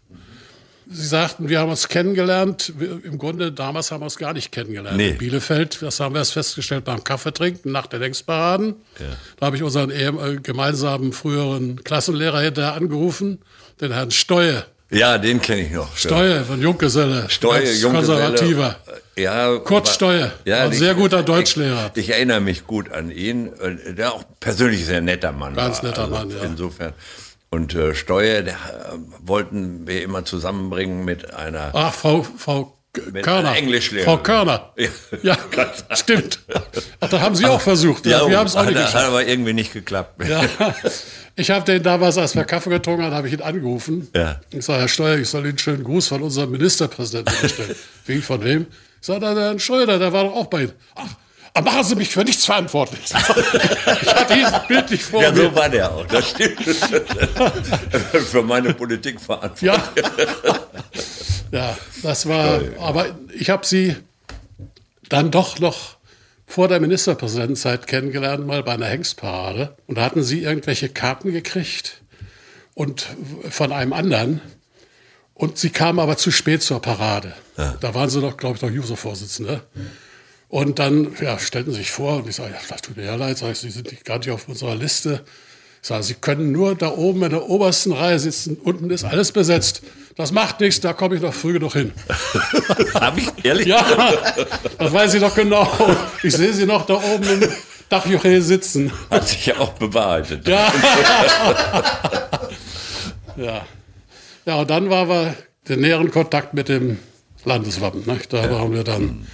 Sie 0.93 1.07
sagten, 1.07 1.49
wir 1.49 1.61
haben 1.61 1.71
uns 1.71 1.87
kennengelernt. 1.87 2.73
Im 3.05 3.17
Grunde, 3.17 3.53
damals 3.53 3.93
haben 3.93 4.01
wir 4.01 4.07
uns 4.07 4.17
gar 4.17 4.33
nicht 4.33 4.51
kennengelernt. 4.51 4.97
Nee. 4.97 5.11
In 5.11 5.19
Bielefeld, 5.19 5.81
das 5.83 6.01
haben 6.01 6.15
wir 6.15 6.19
erst 6.19 6.33
festgestellt 6.33 6.85
beim 6.85 7.05
Kaffeetrinken 7.05 7.71
nach 7.71 7.87
der 7.87 8.01
Längsparaden. 8.01 8.75
Ja. 8.99 9.07
Da 9.39 9.47
habe 9.47 9.57
ich 9.57 9.63
unseren 9.63 9.91
äh, 9.91 10.39
gemeinsamen 10.43 11.13
früheren 11.13 11.85
Klassenlehrer 11.85 12.41
hinterher 12.41 12.75
angerufen, 12.75 13.39
den 13.81 13.93
Herrn 13.93 14.11
Steuer. 14.11 14.67
Ja, 14.91 15.19
den 15.19 15.41
kenne 15.41 15.61
ich 15.63 15.71
noch. 15.71 15.97
Steuer 15.97 16.43
von 16.43 16.61
Junggeselle. 16.61 17.27
Steuer, 17.29 17.63
Junggeselle. 17.63 17.93
Konservativer. 17.93 18.77
Ja, 19.17 19.59
Kurt 19.59 19.87
Steuer. 19.87 20.33
Ja, 20.45 20.65
ein 20.65 20.73
sehr 20.73 20.95
guter 20.95 21.23
Deutschlehrer. 21.23 21.93
Ich, 21.95 22.09
ich, 22.09 22.11
erinnere 22.11 22.41
mich 22.41 22.67
gut 22.67 22.91
an 22.91 23.13
ihn. 23.13 23.53
Der 23.97 24.13
auch 24.13 24.25
persönlich 24.41 24.85
sehr 24.85 25.01
netter 25.01 25.31
Mann 25.31 25.55
Ganz 25.55 25.79
war. 25.79 25.91
netter 25.91 26.03
also 26.03 26.15
Mann, 26.15 26.31
ja. 26.31 26.45
Insofern. 26.45 26.93
Und 27.51 27.75
äh, 27.75 27.95
Steuer 27.95 28.43
der, 28.43 28.55
äh, 28.55 28.97
wollten 29.21 29.87
wir 29.87 30.03
immer 30.03 30.25
zusammenbringen 30.25 31.05
mit 31.05 31.35
einer. 31.35 31.73
Ach, 31.75 31.93
Frau, 31.93 32.23
Frau 32.23 32.77
Körner. 32.93 33.57
Englischlehrer. 33.57 34.05
Frau 34.05 34.19
Körner. 34.19 34.73
Ja, 34.77 34.89
ja 35.23 35.37
stimmt. 35.97 36.41
Ach, 37.01 37.09
da 37.09 37.21
haben 37.21 37.35
Sie 37.35 37.47
auch 37.47 37.61
versucht. 37.61 38.07
Ja, 38.07 38.29
wir 38.29 38.39
haben 38.39 38.47
es 38.47 38.57
auch 38.57 38.65
nicht 38.65 38.75
geschafft. 38.75 38.95
Hat 38.95 39.05
aber 39.05 39.27
irgendwie 39.27 39.53
nicht 39.53 39.73
geklappt. 39.73 40.25
Ja. 40.29 40.43
Ich 41.37 41.51
habe 41.51 41.65
den 41.65 41.83
damals, 41.83 42.19
als 42.19 42.35
wir 42.35 42.45
Kaffee 42.45 42.71
getrunken 42.71 43.05
haben, 43.05 43.15
habe 43.15 43.29
ich 43.29 43.35
ihn 43.35 43.41
angerufen. 43.41 44.09
Ja. 44.15 44.41
Ich 44.51 44.65
sage, 44.65 44.81
Herr 44.81 44.89
Steuer, 44.89 45.19
ich 45.19 45.29
soll 45.29 45.43
Ihnen 45.43 45.51
einen 45.51 45.59
schönen 45.59 45.85
Gruß 45.85 46.09
von 46.09 46.23
unserem 46.23 46.51
Ministerpräsidenten 46.51 47.35
bestellen. 47.41 47.77
Wie 48.07 48.21
von 48.21 48.45
wem? 48.45 48.67
Ich 49.01 49.07
sage, 49.07 49.21
der 49.21 49.35
Herr 49.35 49.59
Schröder, 49.59 49.99
der 49.99 50.13
war 50.13 50.25
doch 50.25 50.35
auch 50.35 50.47
bei 50.47 50.63
Ihnen. 50.63 50.73
Ach, 50.97 51.09
machen 51.55 51.85
Sie 51.85 51.97
mich 51.97 52.11
für 52.11 52.25
nichts 52.25 52.45
verantwortlich. 52.45 53.01
ich 53.11 54.15
hatte 54.15 54.35
dieses 54.35 54.67
Bild 54.69 54.91
nicht 54.91 55.03
vor 55.03 55.23
Ja, 55.23 55.35
so 55.35 55.55
war 55.55 55.69
der 55.69 55.93
auch, 55.93 56.07
das 56.07 56.31
stimmt. 56.31 56.61
für 58.31 58.43
meine 58.43 58.75
Politik 58.75 59.21
verantwortlich. 59.21 59.63
Ja. 59.63 60.61
ja, 61.53 61.77
das 62.03 62.29
war, 62.29 62.61
aber 62.79 63.07
ich 63.33 63.51
habe 63.51 63.67
Sie 63.67 63.97
dann 65.09 65.31
doch 65.31 65.59
noch 65.59 65.97
vor 66.47 66.69
der 66.69 66.81
Ministerpräsidentenzeit 66.81 67.87
kennengelernt, 67.87 68.47
mal 68.47 68.63
bei 68.63 68.73
einer 68.73 68.87
Hengstparade. 68.87 69.77
Und 69.87 69.99
da 69.99 70.03
hatten 70.03 70.23
Sie 70.23 70.43
irgendwelche 70.43 70.89
Karten 70.89 71.33
gekriegt 71.33 72.03
und 72.75 73.07
von 73.49 73.73
einem 73.73 73.93
anderen. 73.93 74.41
Und 75.35 75.59
Sie 75.59 75.71
kamen 75.71 76.01
aber 76.01 76.17
zu 76.17 76.31
spät 76.31 76.63
zur 76.63 76.83
Parade. 76.83 77.35
Ja. 77.57 77.77
Da 77.81 77.95
waren 77.95 78.11
Sie 78.11 78.21
doch, 78.21 78.37
glaube 78.37 78.57
ich, 78.57 78.63
noch 78.63 78.71
User-Vorsitzende. 78.71 79.63
Und 80.51 80.81
dann 80.81 81.15
ja, 81.21 81.39
stellten 81.39 81.71
Sie 81.71 81.79
sich 81.79 81.93
vor 81.93 82.17
und 82.17 82.29
ich 82.29 82.35
sage, 82.35 82.51
ja, 82.53 82.59
das 82.69 82.83
tut 82.83 82.97
mir 82.97 83.05
ja 83.05 83.15
leid, 83.15 83.39
sag 83.39 83.53
ich, 83.53 83.59
Sie 83.59 83.71
sind 83.71 84.05
gar 84.05 84.19
nicht 84.19 84.31
auf 84.31 84.49
unserer 84.49 84.75
Liste. 84.75 85.23
Ich 85.81 85.89
sage, 85.89 86.03
Sie 86.03 86.15
können 86.15 86.51
nur 86.51 86.75
da 86.75 86.91
oben 86.91 87.23
in 87.23 87.31
der 87.31 87.49
obersten 87.49 87.93
Reihe 87.93 88.19
sitzen, 88.19 88.57
unten 88.57 88.91
ist 88.91 89.05
alles 89.05 89.31
besetzt. 89.31 89.83
Das 90.17 90.33
macht 90.33 90.59
nichts, 90.59 90.81
da 90.81 90.93
komme 90.93 91.15
ich 91.15 91.23
noch 91.23 91.33
früh 91.33 91.53
genug 91.53 91.75
hin. 91.75 91.93
Hab 92.95 93.17
ich 93.17 93.29
ehrlich? 93.45 93.69
Ja, 93.69 94.13
das 94.77 94.93
weiß 94.93 95.15
ich 95.15 95.21
doch 95.21 95.35
genau. 95.37 95.71
Ich 96.25 96.35
sehe 96.35 96.53
Sie 96.53 96.67
noch 96.67 96.85
da 96.85 96.95
oben 96.95 97.43
im 97.43 97.49
Dachjoche 97.89 98.43
sitzen. 98.43 98.91
Hat 99.09 99.29
sich 99.29 99.47
ja 99.47 99.59
auch 99.59 99.75
bewahrheitet. 99.75 100.49
Ja. 100.49 100.73
ja. 103.37 103.67
Ja, 104.47 104.55
und 104.57 104.69
dann 104.69 104.91
war 104.91 105.09
wir 105.09 105.37
den 105.69 105.81
näheren 105.81 106.11
Kontakt 106.11 106.55
mit 106.55 106.69
dem 106.69 106.99
Landeswappen. 107.45 108.05
Ne? 108.05 108.19
Da 108.29 108.51
waren 108.51 108.73
wir 108.73 108.83
dann 108.83 109.27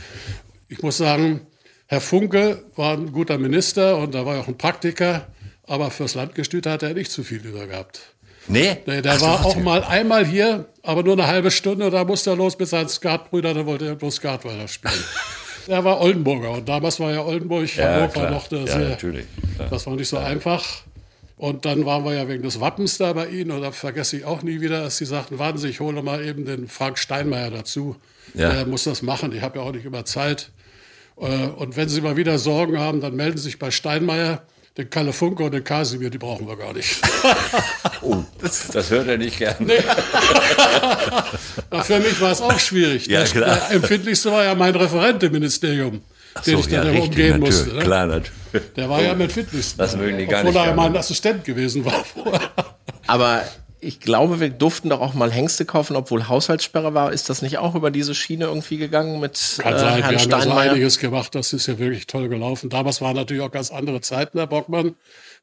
ich 0.69 0.83
muss 0.83 0.97
sagen, 0.97 1.47
Herr 1.87 2.01
Funke 2.01 2.65
war 2.75 2.95
ein 2.95 3.13
guter 3.13 3.39
Minister 3.39 3.97
und 3.99 4.15
da 4.15 4.27
war 4.27 4.41
auch 4.41 4.49
ein 4.49 4.59
Praktiker, 4.59 5.27
aber 5.67 5.91
fürs 5.91 6.15
Landgestüt 6.15 6.67
hat 6.67 6.83
er 6.83 6.95
nicht 6.95 7.11
zu 7.11 7.23
viel 7.23 7.45
über 7.45 7.67
gehabt. 7.67 8.01
Nee? 8.49 8.77
nee 8.87 9.03
der 9.03 9.15
Ach, 9.15 9.21
war 9.21 9.47
auch 9.47 9.57
mal 9.57 9.83
einmal 9.85 10.25
hier, 10.25 10.67
aber 10.83 11.03
nur 11.03 11.15
eine 11.15 11.27
halbe 11.27 11.51
Stunde, 11.51 11.91
da 11.91 12.05
musste 12.05 12.31
er 12.31 12.37
los 12.37 12.59
mit 12.59 12.69
seinen 12.69 12.89
Skatbrüdern, 12.89 13.55
da 13.55 13.67
wollte 13.67 13.87
er 13.87 13.95
bloß 13.95 14.17
Skat 14.17 14.45
weiterspielen. 14.45 14.99
er 15.69 15.85
war 15.85 16.01
Oldenburger 16.01 16.51
und 16.53 16.69
damals 16.69 17.01
war 17.01 17.13
ja 17.13 17.25
Oldenburg, 17.25 17.75
ja, 17.77 17.95
Hamburg 17.95 18.17
war 18.17 18.31
noch 18.31 18.49
der 18.49 18.61
ja, 18.61 18.67
sehr, 18.67 18.89
natürlich. 18.89 19.27
Ja. 19.59 19.67
Das 19.69 19.87
war 19.87 19.95
nicht 19.95 20.09
so 20.09 20.19
einfach. 20.19 20.65
Und 21.37 21.67
dann 21.67 21.85
waren 21.85 22.05
wir 22.05 22.15
ja 22.15 22.29
wegen 22.29 22.43
des 22.43 22.61
Wappens 22.61 22.97
da 22.97 23.13
bei 23.13 23.29
Ihnen 23.29 23.51
und 23.51 23.61
da 23.61 23.71
vergesse 23.71 24.17
ich 24.17 24.25
auch 24.25 24.43
nie 24.43 24.63
wieder, 24.63 24.83
dass 24.83 24.97
Sie 24.97 25.05
sagten, 25.05 25.39
warten 25.39 25.59
Sie, 25.59 25.69
ich 25.69 25.81
hole 25.81 26.03
mal 26.03 26.25
eben 26.25 26.47
den 26.47 26.67
Frank 26.67 26.99
Steinmeier 26.99 27.51
dazu. 27.51 27.97
Ja. 28.33 28.53
Der 28.53 28.67
muss 28.67 28.85
das 28.85 29.03
machen, 29.03 29.33
ich 29.33 29.43
habe 29.43 29.59
ja 29.59 29.65
auch 29.65 29.73
nicht 29.73 29.85
immer 29.85 30.07
Zeit. 30.07 30.51
Äh, 31.19 31.47
und 31.57 31.77
wenn 31.77 31.89
Sie 31.89 32.01
mal 32.01 32.17
wieder 32.17 32.39
Sorgen 32.39 32.79
haben, 32.79 33.01
dann 33.01 33.17
melden 33.17 33.39
Sie 33.39 33.45
sich 33.45 33.59
bei 33.59 33.71
Steinmeier. 33.71 34.43
Den 34.77 34.91
Kalle 34.91 35.15
Funke 35.15 35.43
und 35.43 35.53
den 35.53 35.65
Kasimir, 35.65 36.11
die 36.11 36.19
brauchen 36.19 36.47
wir 36.47 36.57
gar 36.57 36.75
nicht. 36.75 37.01
oh, 38.03 38.19
das, 38.43 38.69
das 38.69 38.91
hört 38.91 39.09
er 39.09 39.17
nicht 39.17 39.39
gern. 39.39 39.55
Nee. 39.61 39.79
für 41.83 41.99
mich 41.99 42.21
war 42.21 42.33
es 42.33 42.43
auch 42.43 42.59
schwierig. 42.59 43.07
Ja, 43.07 43.25
klar. 43.25 43.57
Der 43.57 43.71
empfindlichste 43.77 44.31
war 44.31 44.45
ja 44.45 44.55
mein 44.55 44.75
Referent 44.75 45.23
im 45.23 45.33
Ministerium, 45.33 46.03
Ach 46.35 46.43
den 46.43 46.57
so, 46.57 46.61
ich 46.61 46.69
dann 46.69 46.95
ja, 46.95 47.01
umgehen 47.01 47.41
musste. 47.41 47.73
Ne? 47.73 47.85
Klar, 47.85 48.05
natürlich. 48.05 48.75
Der 48.77 48.91
war 48.91 49.01
ja 49.01 49.15
mit 49.15 49.33
Fitness. 49.33 49.77
Das 49.77 49.97
mögen 49.97 50.19
die 50.19 50.27
gar 50.27 50.41
obwohl 50.41 50.53
nicht. 50.53 50.61
Obwohl 50.61 50.73
er 50.73 50.77
mein 50.77 50.97
Assistent 50.99 51.45
gewesen 51.45 51.83
war 51.87 52.05
vorher. 52.15 52.51
Aber 53.07 53.43
ich 53.87 54.01
glaube, 54.01 54.41
wir 54.41 54.51
durften 54.51 54.91
doch 54.91 55.01
auch 55.01 55.15
mal 55.15 55.31
Hengste 55.31 55.65
kaufen, 55.65 55.97
obwohl 55.97 56.29
Haushaltssperre 56.29 56.93
war. 56.93 57.13
Ist 57.13 57.31
das 57.31 57.41
nicht 57.41 57.59
auch 57.59 57.75
über 57.75 57.91
diese 57.91 58.15
Schiene 58.15 58.47
irgendwie 58.47 58.77
gegangen 58.79 59.21
mit 59.21 59.59
Kann 59.59 59.75
äh, 59.75 59.79
sein, 59.79 60.03
Herrn 60.03 60.11
wir 60.11 60.19
Steinmeier? 60.19 60.57
haben 60.57 60.65
so 60.69 60.71
einiges 60.73 60.99
gemacht. 60.99 61.35
Das 61.35 61.53
ist 61.53 61.67
ja 61.67 61.79
wirklich 61.79 62.07
toll 62.07 62.29
gelaufen. 62.29 62.69
Damals 62.69 63.01
waren 63.01 63.17
natürlich 63.17 63.43
auch 63.43 63.51
ganz 63.51 63.71
andere 63.71 64.01
Zeiten, 64.01 64.39
Herr 64.39 64.49
Bockmann. 64.49 64.97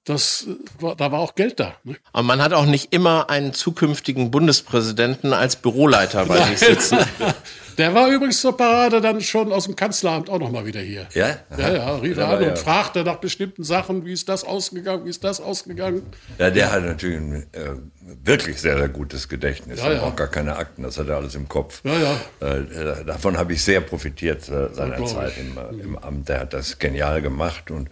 Das, 0.06 0.46
da 0.80 1.12
war 1.12 1.20
auch 1.20 1.36
Geld 1.36 1.62
da. 1.62 1.76
Ne? 1.86 1.96
Aber 2.12 2.24
man 2.24 2.42
hat 2.42 2.52
auch 2.52 2.66
nicht 2.66 2.92
immer 2.92 3.30
einen 3.30 3.54
zukünftigen 3.54 4.32
Bundespräsidenten 4.32 5.32
als 5.32 5.56
Büroleiter 5.56 6.26
bei 6.26 6.42
sich 6.48 6.60
sitzen. 6.60 6.98
Der 7.78 7.94
war 7.94 8.10
übrigens 8.10 8.42
zur 8.42 8.56
Parade 8.56 9.02
dann 9.02 9.22
schon 9.22 9.52
aus 9.52 9.66
dem 9.66 9.76
Kanzleramt 9.76 10.30
auch 10.30 10.40
noch 10.40 10.52
mal 10.52 10.66
wieder 10.66 10.82
hier. 10.82 11.08
Ja? 11.14 11.38
Ja, 11.58 11.74
ja, 11.74 11.96
rief 11.96 12.18
er 12.18 12.28
an 12.28 12.44
und 12.44 12.60
fragte 12.60 13.04
nach 13.04 13.16
bestimmten 13.16 13.64
Sachen, 13.64 14.06
wie 14.06 14.14
ist 14.14 14.30
das 14.30 14.44
ausgegangen, 14.44 15.06
wie 15.06 15.10
ist 15.10 15.24
das 15.24 15.42
ausgegangen. 15.42 16.04
Ja, 16.38 16.50
der 16.50 16.72
hat 16.72 16.84
natürlich 16.84 17.18
ein 17.18 17.48
äh, 17.54 17.76
wirklich 18.24 18.62
sehr, 18.62 18.78
sehr 18.78 18.90
gutes 18.90 19.28
Gedächtnis. 19.30 19.80
Ja, 19.80 19.94
ja. 19.94 20.02
auch 20.04 20.16
gar 20.16 20.28
keine 20.28 20.56
Akten, 20.58 20.84
das 20.84 20.98
hat 20.98 21.08
er 21.08 21.18
alles 21.18 21.36
im 21.36 21.48
Kopf. 21.48 21.82
Ja, 21.84 21.98
ja. 21.98 22.48
Äh, 22.48 23.06
davon 23.06 23.38
habe 23.38 23.54
ich 23.54 23.64
sehr 23.64 23.82
profitiert 23.82 24.48
äh, 24.50 24.74
seinerzeit 24.74 25.34
im, 25.38 25.80
im, 25.80 25.98
Amt. 25.98 26.30
Der 26.30 26.42
hat 26.42 26.54
das 26.54 26.78
genial 26.78 27.22
gemacht 27.22 27.72
und 27.72 27.90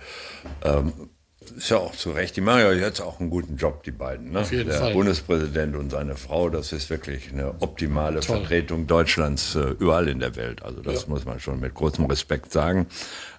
ähm, 0.64 0.94
ist 1.58 1.70
ja 1.70 1.78
auch 1.78 1.96
zu 1.96 2.12
Recht. 2.12 2.36
Die 2.36 2.42
machen 2.42 2.62
ja 2.62 2.72
jetzt 2.72 3.02
auch 3.02 3.20
einen 3.20 3.30
guten 3.30 3.58
Job, 3.58 3.84
die 3.84 3.92
beiden. 3.92 4.32
Ne? 4.32 4.42
Auf 4.42 4.52
jeden 4.52 4.70
Der 4.70 4.80
Fall. 4.80 4.94
Bundespräsident 4.94 5.76
und 5.76 5.92
seine 5.92 6.16
Frau, 6.16 6.50
das 6.50 6.72
ist 6.72 6.90
wirklich 6.90 7.32
eine 7.32 7.56
optimale 7.62 8.20
Toll. 8.20 8.38
Vertretung 8.38 8.88
Deutschlands 8.88 9.56
äh, 9.56 9.76
überall 9.80 10.08
in 10.08 10.20
der 10.20 10.36
Welt. 10.36 10.64
Also 10.64 10.82
das 10.82 11.04
ja. 11.04 11.10
muss 11.10 11.26
man 11.26 11.40
schon 11.40 11.60
mit 11.60 11.74
großem 11.74 12.06
Respekt 12.06 12.52
sagen. 12.52 12.88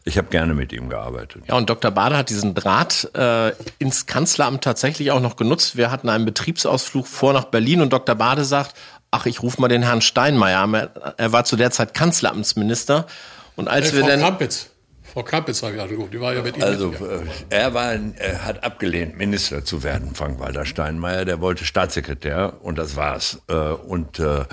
Ich 0.05 0.19
habe 0.19 0.29
gerne 0.29 0.53
mit 0.55 0.73
ihm 0.73 0.89
gearbeitet. 0.89 1.45
Ja, 1.47 1.55
und 1.55 1.71
Dr. 1.71 1.93
Bader 1.93 2.19
hat 2.19 2.31
diesen 2.31 2.55
Draht 2.55 3.09
äh, 3.15 3.53
ins 3.79 4.07
Kanzleramt 4.07 4.65
tatsächlich 4.65 5.13
auch 5.13 5.21
noch 5.21 5.37
genutzt. 5.37 5.77
Wir 5.77 5.93
hatten 5.93 6.09
einen 6.09 6.25
Betriebsausflug 6.25 7.07
vor 7.07 7.33
nach 7.33 7.45
Berlin 7.45 7.81
und 7.81 7.93
Dr. 7.93 8.17
Bade 8.17 8.45
sagt, 8.45 8.75
ach, 9.13 9.27
ich 9.27 9.43
rufe 9.43 9.61
mal 9.61 9.69
den 9.69 9.83
Herrn 9.83 10.01
Steinmeier 10.01 10.61
an. 10.61 10.75
Er 10.75 11.33
war 11.33 11.45
zu 11.45 11.55
der 11.57 11.71
Zeit 11.71 11.95
Kanzleramtsminister. 11.95 13.07
Und 13.55 13.69
als 13.69 13.89
hey, 13.89 13.99
wir 13.99 14.01
Frau 14.01 14.09
dann... 14.09 14.21
Krampitz. 14.21 14.72
Frau 15.13 15.23
Krappitz 15.23 15.63
habe 15.63 15.75
ich 15.75 15.81
angerufen, 15.81 16.11
die 16.11 16.21
war 16.21 16.33
ja 16.33 16.41
mit 16.41 16.57
ihm. 16.57 16.63
Also, 16.63 16.91
äh, 16.93 17.21
er, 17.51 17.75
war, 17.75 17.93
er 17.93 18.45
hat 18.47 18.65
abgelehnt, 18.65 19.19
Minister 19.19 19.63
zu 19.63 19.83
werden, 19.83 20.15
Frank-Walter 20.15 20.65
Steinmeier. 20.65 21.27
Der 21.27 21.43
wollte 21.43 21.67
Staatssekretär 21.67 22.55
und 22.63 22.79
das 22.79 22.97
war's. 22.97 23.43
Äh, 23.47 23.55
und 23.55 24.19
äh, 24.21 24.47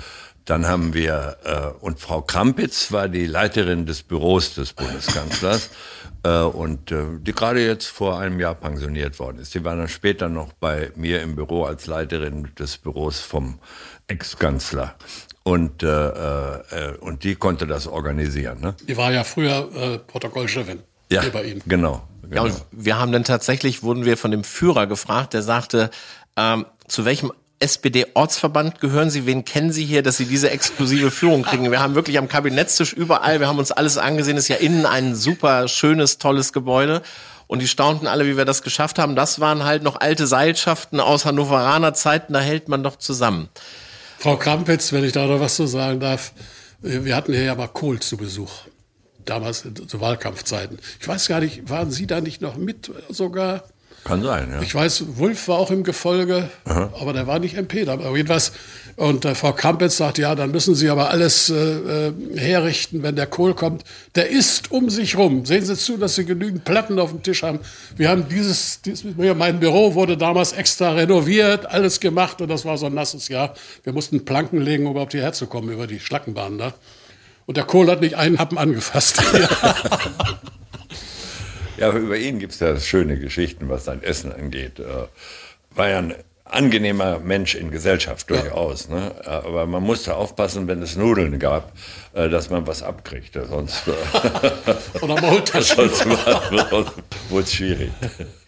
dann 0.44 0.66
haben 0.66 0.94
wir, 0.94 1.36
und 1.80 2.00
Frau 2.00 2.22
Krampitz 2.22 2.90
war 2.90 3.08
die 3.08 3.26
Leiterin 3.26 3.86
des 3.86 4.02
Büros 4.02 4.54
des 4.54 4.72
Bundeskanzlers 4.72 5.70
und 6.24 6.92
die 6.92 7.32
gerade 7.32 7.64
jetzt 7.64 7.86
vor 7.86 8.18
einem 8.18 8.40
Jahr 8.40 8.56
pensioniert 8.56 9.20
worden 9.20 9.38
ist. 9.38 9.54
Die 9.54 9.62
war 9.62 9.76
dann 9.76 9.86
später 9.86 10.28
noch 10.28 10.52
bei 10.54 10.90
mir 10.96 11.22
im 11.22 11.36
Büro 11.36 11.64
als 11.64 11.86
Leiterin 11.86 12.48
des 12.58 12.78
Büros 12.78 13.20
vom 13.20 13.60
Ex-Kanzler. 14.08 14.96
Und, 15.50 15.82
äh, 15.82 15.88
äh, 15.88 16.96
und 17.00 17.24
die 17.24 17.34
konnte 17.34 17.66
das 17.66 17.88
organisieren. 17.88 18.60
Ne? 18.60 18.74
Die 18.86 18.96
war 18.96 19.10
ja 19.10 19.24
früher 19.24 19.68
äh, 19.74 19.98
Protokollchefin 19.98 20.78
ja, 21.10 21.22
bei 21.32 21.42
Ihnen. 21.42 21.62
Genau. 21.66 22.06
genau. 22.22 22.36
Ja, 22.36 22.42
und 22.42 22.64
wir 22.70 23.00
haben 23.00 23.10
dann 23.10 23.24
tatsächlich, 23.24 23.82
wurden 23.82 24.04
wir 24.04 24.16
von 24.16 24.30
dem 24.30 24.44
Führer 24.44 24.86
gefragt, 24.86 25.34
der 25.34 25.42
sagte, 25.42 25.90
ähm, 26.36 26.66
zu 26.86 27.04
welchem 27.04 27.32
SPD-Ortsverband 27.58 28.80
gehören 28.80 29.10
Sie? 29.10 29.26
Wen 29.26 29.44
kennen 29.44 29.72
Sie 29.72 29.84
hier, 29.84 30.04
dass 30.04 30.18
Sie 30.18 30.26
diese 30.26 30.50
exklusive 30.50 31.10
Führung 31.10 31.42
kriegen? 31.42 31.68
Wir 31.68 31.80
haben 31.80 31.96
wirklich 31.96 32.18
am 32.18 32.28
Kabinettstisch 32.28 32.92
überall, 32.92 33.40
wir 33.40 33.48
haben 33.48 33.58
uns 33.58 33.72
alles 33.72 33.98
angesehen, 33.98 34.36
ist 34.36 34.46
ja 34.46 34.56
innen 34.56 34.86
ein 34.86 35.16
super 35.16 35.66
schönes, 35.66 36.18
tolles 36.18 36.52
Gebäude. 36.52 37.02
Und 37.48 37.58
die 37.58 37.66
staunten 37.66 38.06
alle, 38.06 38.24
wie 38.26 38.36
wir 38.36 38.44
das 38.44 38.62
geschafft 38.62 39.00
haben. 39.00 39.16
Das 39.16 39.40
waren 39.40 39.64
halt 39.64 39.82
noch 39.82 40.00
alte 40.00 40.28
Seilschaften 40.28 41.00
aus 41.00 41.24
Hannoveraner 41.24 41.92
Zeiten, 41.92 42.34
da 42.34 42.40
hält 42.40 42.68
man 42.68 42.84
doch 42.84 42.94
zusammen. 42.94 43.48
Frau 44.20 44.36
Krampitz, 44.36 44.92
wenn 44.92 45.02
ich 45.02 45.12
da 45.12 45.26
noch 45.26 45.40
was 45.40 45.56
zu 45.56 45.66
sagen 45.66 45.98
darf, 45.98 46.34
wir 46.82 47.16
hatten 47.16 47.32
hier 47.32 47.44
ja 47.44 47.54
mal 47.54 47.68
Kohl 47.68 48.00
zu 48.00 48.18
Besuch. 48.18 48.52
Damals 49.24 49.66
zu 49.86 50.00
Wahlkampfzeiten. 50.02 50.78
Ich 51.00 51.08
weiß 51.08 51.26
gar 51.26 51.40
nicht, 51.40 51.70
waren 51.70 51.90
Sie 51.90 52.06
da 52.06 52.20
nicht 52.20 52.42
noch 52.42 52.58
mit 52.58 52.90
sogar? 53.08 53.64
Kann 54.04 54.22
sein, 54.22 54.50
ja. 54.50 54.62
Ich 54.62 54.74
weiß, 54.74 55.04
Wulff 55.16 55.48
war 55.48 55.58
auch 55.58 55.70
im 55.70 55.84
Gefolge, 55.84 56.48
Aha. 56.64 56.90
aber 56.98 57.12
der 57.12 57.26
war 57.26 57.38
nicht 57.38 57.54
MP. 57.56 57.86
Aber 57.86 58.16
jedenfalls, 58.16 58.52
und 58.96 59.24
äh, 59.24 59.34
Frau 59.34 59.52
Krampitz 59.52 59.98
sagt, 59.98 60.18
ja, 60.18 60.34
dann 60.34 60.50
müssen 60.50 60.74
Sie 60.74 60.88
aber 60.88 61.10
alles 61.10 61.50
äh, 61.50 62.08
äh, 62.08 62.12
herrichten, 62.36 63.02
wenn 63.02 63.14
der 63.16 63.26
Kohl 63.26 63.54
kommt. 63.54 63.84
Der 64.14 64.30
ist 64.30 64.72
um 64.72 64.88
sich 64.88 65.18
rum. 65.18 65.44
Sehen 65.44 65.64
Sie 65.64 65.76
zu, 65.76 65.98
dass 65.98 66.14
Sie 66.14 66.24
genügend 66.24 66.64
Platten 66.64 66.98
auf 66.98 67.10
dem 67.10 67.22
Tisch 67.22 67.42
haben. 67.42 67.60
Wir 67.96 68.08
haben 68.08 68.26
dieses, 68.28 68.80
dieses 68.80 69.04
mein 69.16 69.60
Büro 69.60 69.94
wurde 69.94 70.16
damals 70.16 70.52
extra 70.52 70.92
renoviert, 70.92 71.66
alles 71.66 72.00
gemacht 72.00 72.40
und 72.40 72.48
das 72.48 72.64
war 72.64 72.78
so 72.78 72.86
ein 72.86 72.94
nasses 72.94 73.28
Jahr. 73.28 73.54
Wir 73.84 73.92
mussten 73.92 74.24
Planken 74.24 74.60
legen, 74.60 74.86
um 74.86 74.92
überhaupt 74.92 75.12
hierher 75.12 75.34
zu 75.34 75.46
kommen 75.46 75.70
über 75.70 75.86
die 75.86 76.00
Schlackenbahn 76.00 76.58
da. 76.58 76.74
Und 77.44 77.56
der 77.56 77.64
Kohl 77.64 77.90
hat 77.90 78.00
nicht 78.00 78.16
einen 78.16 78.38
Happen 78.38 78.56
angefasst. 78.58 79.22
Ja, 81.80 81.92
über 81.92 82.16
ihn 82.18 82.38
gibt 82.38 82.52
es 82.52 82.60
ja 82.60 82.78
schöne 82.78 83.18
Geschichten, 83.18 83.70
was 83.70 83.86
sein 83.86 84.02
Essen 84.02 84.32
angeht. 84.32 84.78
Äh, 84.78 85.06
war 85.74 85.88
ja 85.88 85.98
ein 85.98 86.14
angenehmer 86.44 87.18
Mensch 87.20 87.54
in 87.54 87.70
Gesellschaft 87.70 88.28
durchaus. 88.28 88.88
Ja. 88.88 88.96
Ne? 88.96 89.14
Aber 89.24 89.66
man 89.66 89.82
musste 89.82 90.14
aufpassen, 90.14 90.68
wenn 90.68 90.82
es 90.82 90.96
Nudeln 90.96 91.38
gab, 91.38 91.72
äh, 92.12 92.28
dass 92.28 92.50
man 92.50 92.66
was 92.66 92.82
abkriegt. 92.82 93.38
Sonst, 93.48 93.88
äh, 93.88 95.00
Oder 95.00 95.20
Maultaschen. 95.22 95.90
sonst 96.70 96.92
wurde 97.30 97.44
es 97.44 97.54
schwierig. 97.54 97.90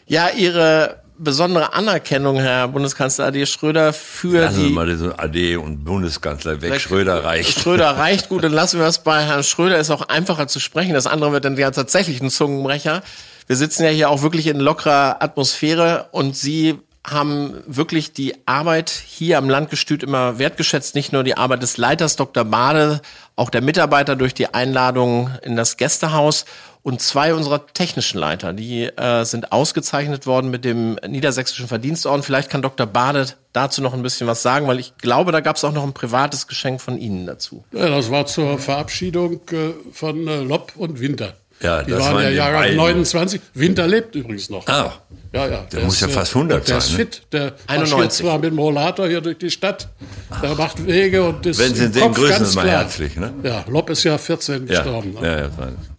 Ja, 0.07 0.29
Ihre 0.31 1.02
besondere 1.19 1.75
Anerkennung, 1.75 2.41
Herr 2.41 2.69
Bundeskanzler 2.69 3.27
AD 3.27 3.47
Schröder, 3.47 3.93
für 3.93 4.41
lassen 4.41 4.57
die... 4.57 4.63
Lassen 4.63 4.75
mal 4.75 4.87
diesen 4.87 5.19
AD 5.19 5.57
und 5.57 5.85
Bundeskanzler 5.85 6.61
weg. 6.63 6.81
Schröder 6.81 7.25
reicht. 7.25 7.61
Schröder 7.61 7.91
reicht 7.97 8.29
gut, 8.29 8.45
dann 8.45 8.53
lassen 8.53 8.81
wir 8.81 8.87
es 8.87 8.99
bei 8.99 9.23
Herrn 9.25 9.45
Schröder. 9.45 9.79
Ist 9.79 9.91
auch 9.91 10.09
einfacher 10.09 10.49
zu 10.49 10.61
sprechen. 10.61 10.95
Das 10.95 11.07
andere 11.07 11.33
wird 11.33 11.45
dann 11.45 11.57
ja 11.57 11.71
tatsächlich 11.71 12.21
ein 12.21 12.31
Zungenbrecher. 12.31 13.03
Wir 13.47 13.57
sitzen 13.57 13.85
ja 13.85 13.91
hier 13.91 14.11
auch 14.11 14.23
wirklich 14.23 14.47
in 14.47 14.61
lockerer 14.61 15.23
Atmosphäre 15.23 16.09
und 16.13 16.37
Sie 16.37 16.79
haben 17.05 17.55
wirklich 17.67 18.13
die 18.13 18.47
Arbeit 18.47 18.91
hier 18.91 19.39
am 19.39 19.51
Landgestüt 19.51 20.05
immer 20.05 20.39
wertgeschätzt. 20.39 20.95
Nicht 20.95 21.13
nur 21.13 21.25
die 21.25 21.37
Arbeit 21.37 21.63
des 21.63 21.77
Leiters 21.77 22.15
Dr. 22.15 22.45
Bade, 22.45 23.01
auch 23.35 23.51
der 23.51 23.61
Mitarbeiter 23.61 24.15
durch 24.15 24.35
die 24.35 24.55
Einladung 24.55 25.31
in 25.43 25.57
das 25.57 25.77
Gästehaus. 25.77 26.45
Und 26.85 27.01
zwei 27.01 27.33
unserer 27.33 27.65
technischen 27.67 28.19
Leiter, 28.19 28.53
die 28.53 28.85
äh, 28.85 29.25
sind 29.25 29.53
ausgezeichnet 29.53 30.27
worden 30.27 30.51
mit 30.51 30.65
dem 30.65 30.99
Niedersächsischen 31.07 31.69
Verdienstorden. 31.69 32.25
Vielleicht 32.25 32.51
kann 32.51 32.61
Dr. 32.61 32.87
Bade 32.87 33.27
dazu 33.53 33.83
noch 33.83 33.95
ein 33.95 34.03
bisschen 34.03 34.27
was 34.27 34.43
sagen, 34.43 34.67
weil 34.67 34.81
ich 34.81 34.97
glaube, 34.99 35.31
da 35.31 35.41
gab 35.41 35.57
es 35.57 35.65
auch 35.65 35.73
noch 35.73 35.85
ein 35.85 35.93
privates 35.93 36.49
Geschenk 36.49 36.81
von 36.81 36.99
Ihnen 36.99 37.25
dazu. 37.25 37.65
Ja, 37.73 37.89
das 37.89 38.11
war 38.11 38.27
zur 38.27 38.59
Verabschiedung 38.59 39.41
äh, 39.53 39.75
von 39.93 40.27
äh, 40.27 40.43
Lopp 40.43 40.73
und 40.77 40.99
Winter. 40.99 41.35
Ja, 41.61 41.85
die 41.85 41.93
waren 41.93 42.21
ja 42.21 42.31
Jahrgang 42.31 42.63
beiden. 42.63 42.77
29. 42.77 43.41
Winter 43.55 43.87
lebt 43.87 44.17
übrigens 44.17 44.51
noch. 44.51 44.67
Ah. 44.67 44.95
Ja, 45.33 45.47
ja. 45.47 45.49
Der, 45.49 45.81
der 45.81 45.85
muss 45.85 46.01
ja 46.01 46.09
fast 46.09 46.35
100 46.35 46.69
der 46.69 46.81
sein. 46.81 46.97
Der 46.97 47.07
ist 47.07 47.15
fit. 47.17 47.23
Der 47.33 47.55
91. 47.67 48.25
zwar 48.25 48.39
mit 48.39 48.51
dem 48.51 48.59
Rollator 48.59 49.09
hier 49.09 49.21
durch 49.23 49.39
die 49.39 49.51
Stadt. 49.51 49.89
Der 50.43 50.55
macht 50.55 50.87
Wege 50.87 51.23
und 51.23 51.47
ist 51.47 51.59
Wenn 51.59 51.75
Sie 51.75 51.85
ihn 51.85 51.93
sehen, 51.93 52.13
grüßen 52.13 52.45
Sie 52.45 52.55
mal 52.55 52.69
herzlich. 52.69 53.17
Ne? 53.17 53.33
Ja, 53.43 53.65
Lob 53.67 53.89
ist 53.89 54.05
ja 54.05 54.19
14 54.19 54.67
ja. 54.67 54.83
gestorben. 54.83 55.15
Ne? 55.15 55.27
Ja, 55.27 55.41
ja, 55.41 55.51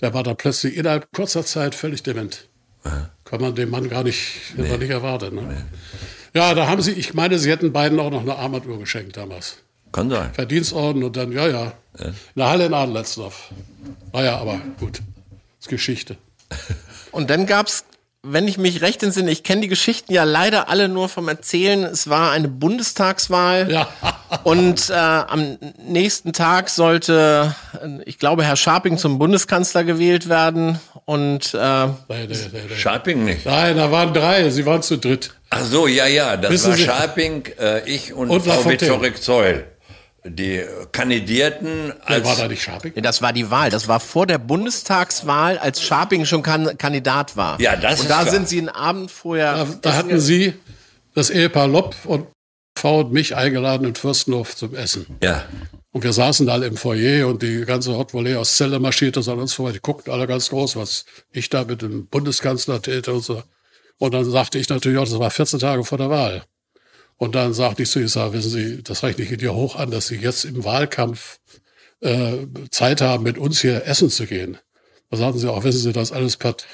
der 0.01 0.13
war 0.13 0.23
dann 0.23 0.35
plötzlich 0.35 0.77
innerhalb 0.77 1.11
kurzer 1.11 1.43
Zeit 1.43 1.73
völlig 1.73 2.03
dement. 2.03 2.47
Aha. 2.83 3.09
Kann 3.25 3.41
man 3.41 3.55
dem 3.55 3.71
Mann 3.71 3.89
gar 3.89 4.03
nicht, 4.03 4.53
nee. 4.55 4.77
nicht 4.77 4.89
erwarten. 4.89 5.35
Ne? 5.35 5.41
Nee. 5.41 6.39
Ja, 6.39 6.53
da 6.53 6.67
haben 6.67 6.81
Sie, 6.81 6.91
ich 6.91 7.13
meine, 7.13 7.39
Sie 7.39 7.49
hätten 7.49 7.71
beiden 7.71 7.99
auch 7.99 8.11
noch 8.11 8.21
eine 8.21 8.35
Armatuhr 8.35 8.77
geschenkt 8.77 9.17
damals. 9.17 9.57
Kann 9.91 10.09
sein. 10.09 10.33
Verdienstorden 10.33 11.03
und 11.03 11.15
dann, 11.15 11.31
ja, 11.31 11.47
ja. 11.47 11.73
ja. 11.99 12.05
In 12.05 12.13
der 12.35 12.49
Halle 12.49 12.65
in 12.65 12.73
Adlersdorf. 12.73 13.51
Naja, 14.11 14.37
aber 14.37 14.59
gut. 14.79 14.97
Das 14.97 15.61
ist 15.61 15.69
Geschichte. 15.69 16.17
Und 17.11 17.29
dann 17.29 17.45
gab's 17.45 17.85
wenn 18.25 18.47
ich 18.47 18.57
mich 18.57 18.81
recht 18.81 19.03
entsinne, 19.03 19.31
ich 19.31 19.43
kenne 19.43 19.61
die 19.61 19.67
Geschichten 19.67 20.13
ja 20.13 20.23
leider 20.23 20.69
alle 20.69 20.87
nur 20.87 21.09
vom 21.09 21.27
Erzählen. 21.27 21.83
Es 21.83 22.09
war 22.09 22.31
eine 22.31 22.47
Bundestagswahl 22.47 23.69
ja. 23.69 23.87
und 24.43 24.89
äh, 24.89 24.93
am 24.93 25.57
nächsten 25.85 26.31
Tag 26.31 26.69
sollte, 26.69 27.53
ich 28.05 28.19
glaube, 28.19 28.45
Herr 28.45 28.55
Scharping 28.55 28.97
zum 28.97 29.19
Bundeskanzler 29.19 29.83
gewählt 29.83 30.29
werden 30.29 30.79
und 31.03 31.53
äh, 31.53 31.57
nein, 31.57 31.97
nein, 32.07 32.29
nein, 32.29 32.77
Scharping 32.77 33.25
nicht. 33.25 33.45
Nein, 33.45 33.75
da 33.75 33.91
waren 33.91 34.13
drei. 34.13 34.49
Sie 34.49 34.65
waren 34.65 34.81
zu 34.81 34.97
dritt. 34.97 35.33
Ach 35.49 35.61
so, 35.61 35.87
ja, 35.87 36.07
ja, 36.07 36.37
das 36.37 36.49
Wissen 36.49 36.69
war 36.69 36.77
Sie? 36.77 36.83
Scharping, 36.85 37.43
äh, 37.59 37.87
ich 37.89 38.13
und, 38.13 38.29
und 38.29 38.45
Frau 38.45 38.63
Viktorik 38.63 39.21
Zeul 39.21 39.65
die 40.25 40.63
kandidierten 40.91 41.93
als. 42.03 42.19
Ja, 42.19 42.25
war 42.25 42.35
da 42.35 42.47
nicht 42.47 42.63
Scharping? 42.63 42.93
Nee, 42.95 43.01
das 43.01 43.21
war 43.21 43.33
die 43.33 43.49
Wahl. 43.51 43.69
Das 43.69 43.87
war 43.87 43.99
vor 43.99 44.25
der 44.25 44.37
Bundestagswahl, 44.37 45.57
als 45.57 45.81
Scharping 45.81 46.25
schon 46.25 46.43
kan 46.43 46.77
Kandidat 46.77 47.35
war. 47.35 47.59
Ja, 47.59 47.75
das 47.75 47.99
Und 47.99 48.05
ist 48.05 48.09
da 48.11 48.21
klar. 48.21 48.31
sind 48.31 48.47
sie 48.47 48.59
einen 48.59 48.69
Abend 48.69 49.11
vorher. 49.11 49.53
Da, 49.53 49.67
da 49.81 49.93
hatten 49.95 50.19
Sie 50.19 50.53
das 51.13 51.29
Ehepaar 51.29 51.67
Lopp 51.67 51.95
und 52.05 52.27
V 52.77 53.01
und 53.01 53.13
mich 53.13 53.35
eingeladen 53.35 53.87
in 53.87 53.95
Fürstenhof 53.95 54.55
zum 54.55 54.75
Essen. 54.75 55.05
Ja. 55.21 55.43
Und 55.91 56.03
wir 56.03 56.13
saßen 56.13 56.47
da 56.47 56.53
alle 56.53 56.65
im 56.65 56.75
Foyer 56.75 57.27
und 57.27 57.43
die 57.43 57.65
ganze 57.65 57.95
Hot 57.95 58.13
Volley 58.13 58.35
aus 58.35 58.57
Celle 58.57 58.79
marschierte 58.79 59.21
so 59.21 59.31
an 59.33 59.39
uns 59.39 59.53
vor. 59.53 59.71
Die 59.71 59.79
guckten 59.79 60.11
alle 60.11 60.25
ganz 60.25 60.49
groß, 60.49 60.75
was 60.75 61.05
ich 61.31 61.49
da 61.49 61.65
mit 61.65 61.83
dem 61.83 62.07
Bundeskanzler 62.07 62.81
täte 62.81 63.13
und 63.13 63.23
so. 63.23 63.43
Und 63.99 64.13
dann 64.13 64.29
sagte 64.29 64.57
ich 64.57 64.69
natürlich 64.69 64.97
auch, 64.97 65.03
das 65.07 65.19
war 65.19 65.29
14 65.29 65.59
Tage 65.59 65.83
vor 65.83 65.99
der 65.99 66.09
Wahl. 66.09 66.43
Und 67.17 67.35
dann 67.35 67.53
sagte 67.53 67.83
ich 67.83 67.89
zu 67.89 67.99
Isa, 67.99 68.33
wissen 68.33 68.49
Sie, 68.49 68.83
das 68.83 69.03
rechne 69.03 69.23
ich 69.23 69.37
dir 69.37 69.53
hoch 69.53 69.75
an, 69.75 69.91
dass 69.91 70.07
Sie 70.07 70.15
jetzt 70.15 70.45
im 70.45 70.63
Wahlkampf 70.63 71.39
äh, 72.01 72.47
Zeit 72.69 73.01
haben, 73.01 73.23
mit 73.23 73.37
uns 73.37 73.61
hier 73.61 73.85
essen 73.85 74.09
zu 74.09 74.25
gehen. 74.25 74.57
Da 75.09 75.17
sagten 75.17 75.39
sie 75.39 75.51
auch, 75.51 75.63
wissen 75.63 75.79
Sie, 75.79 75.93
das 75.93 76.11
alles 76.11 76.37
Part 76.37 76.65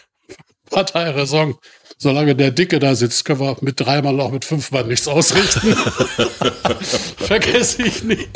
Parteiräson. 0.69 1.55
Solange 2.01 2.33
der 2.33 2.51
Dicke 2.51 2.79
da 2.79 2.95
sitzt, 2.95 3.25
können 3.25 3.41
wir 3.41 3.57
mit 3.59 3.77
drei 3.77 4.01
Mann 4.01 4.17
auch 4.21 4.31
mit 4.31 4.45
fünf 4.45 4.71
Mann 4.71 4.87
nichts 4.87 5.05
ausrichten. 5.05 5.75
Vergesse 7.17 7.83
ich 7.83 8.05
nicht. 8.05 8.29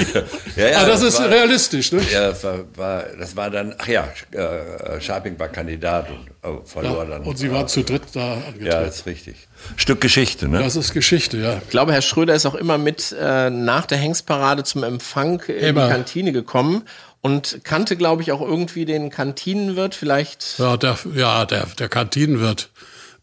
Ja, 0.58 0.67
ja, 0.67 0.78
Aber 0.80 0.88
das, 0.88 1.00
das 1.00 1.13
ist 1.13 1.19
war, 1.22 1.30
realistisch, 1.30 1.93
ne? 1.93 2.02
Ja, 2.12 2.32
das 2.32 2.43
war, 2.43 2.60
war, 2.76 3.04
das 3.17 3.38
war 3.38 3.50
dann, 3.50 3.74
ach 3.78 3.88
ja, 3.88 4.10
äh, 4.32 5.00
Scharping 5.00 5.39
war 5.39 5.48
Kandidat 5.48 6.10
und 6.10 6.30
oh, 6.43 6.62
verlor 6.65 7.06
ja, 7.06 7.10
dann. 7.12 7.22
Und 7.24 7.38
Sie 7.38 7.50
waren 7.54 7.69
zu 7.69 7.84
dritt 7.84 8.04
da 8.12 8.34
angetreten. 8.34 8.65
Ja, 8.65 8.82
das 8.82 8.98
ist 8.98 9.06
richtig. 9.06 9.36
Stück 9.78 10.02
Geschichte, 10.02 10.50
ne? 10.50 10.60
Das 10.60 10.76
ist 10.76 10.93
Geschichte, 10.93 11.38
ja. 11.38 11.62
Ich 11.63 11.69
glaube, 11.69 11.93
Herr 11.93 12.02
Schröder 12.02 12.36
ist 12.36 12.46
auch 12.46 12.56
immer 12.56 12.78
mit 12.78 13.15
äh, 13.17 13.50
nach 13.50 13.86
der 13.86 13.98
Hengstparade 13.98 14.65
zum 14.65 14.84
Empfang 14.84 15.41
in 15.48 15.56
immer. 15.56 15.86
die 15.86 15.93
Kantine 15.93 16.34
gekommen 16.34 16.84
und 17.23 17.62
kannte, 17.63 17.95
glaube 17.95 18.21
ich, 18.21 18.33
auch 18.33 18.41
irgendwie 18.41 18.83
den 18.83 19.09
Kantinenwirt 19.09 19.95
vielleicht. 19.95 20.59
Ja, 20.59 20.75
der, 20.75 20.99
ja, 21.15 21.45
der, 21.45 21.65
der 21.79 21.88
Kantinenwirt, 21.88 22.69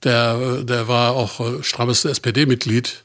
der, 0.02 0.62
der 0.62 0.88
war 0.88 1.12
auch 1.12 1.38
äh, 1.38 1.62
strammes 1.62 2.04
SPD-Mitglied. 2.04 3.04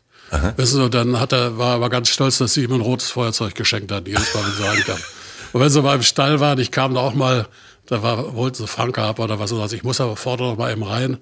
Wissen 0.58 0.82
Sie, 0.82 0.90
dann 0.90 1.20
hat 1.20 1.34
er, 1.34 1.58
war 1.58 1.80
er 1.82 1.90
ganz 1.90 2.10
stolz, 2.10 2.40
dass 2.40 2.54
sie 2.54 2.64
ihm 2.64 2.74
ein 2.74 2.82
rotes 2.82 3.10
Feuerzeug 3.12 3.56
geschenkt 3.56 3.92
hat, 3.92 4.08
jedes 4.08 4.34
Mal, 4.34 4.44
wenn 4.44 4.52
sie 4.52 4.64
reinkam. 4.64 4.98
Und 5.54 5.62
wenn 5.62 5.70
sie 5.70 5.82
mal 5.82 5.96
im 5.96 6.02
Stall 6.02 6.40
waren, 6.40 6.60
ich 6.60 6.72
kam 6.72 6.94
da 6.96 7.02
auch 7.02 7.14
mal, 7.14 7.48
da 7.86 8.02
war, 8.02 8.36
wollten 8.36 8.58
sie 8.58 8.68
Franke 8.68 9.02
ab 9.02 9.20
oder 9.20 9.40
was, 9.40 9.54
also 9.54 9.76
ich 9.76 9.84
muss 9.84 10.02
aber 10.02 10.18
vorne 10.18 10.44
noch 10.44 10.58
mal 10.58 10.72
eben 10.72 10.84
rein. 10.84 11.18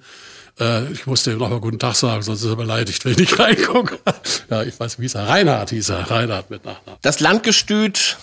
Äh, 0.59 0.91
ich 0.91 1.05
musste 1.05 1.31
ihm 1.31 1.37
noch 1.37 1.49
mal 1.49 1.59
guten 1.59 1.79
Tag 1.79 1.95
sagen, 1.95 2.21
sonst 2.23 2.43
ist 2.43 2.49
er 2.49 2.55
beleidigt, 2.55 3.05
wenn 3.05 3.11
ich 3.11 3.17
nicht 3.17 3.39
reingucke. 3.39 3.99
ja, 4.49 4.63
ich 4.63 4.79
weiß, 4.79 4.97
wie 4.99 5.03
hieß 5.03 5.15
er? 5.15 5.27
Reinhard 5.27 5.69
hieß 5.69 5.89
er. 5.89 6.09
Reinhard 6.09 6.49
mit 6.49 6.63
Nachnamen. 6.63 6.99
Das 7.01 7.19
Landgestüt 7.19 8.17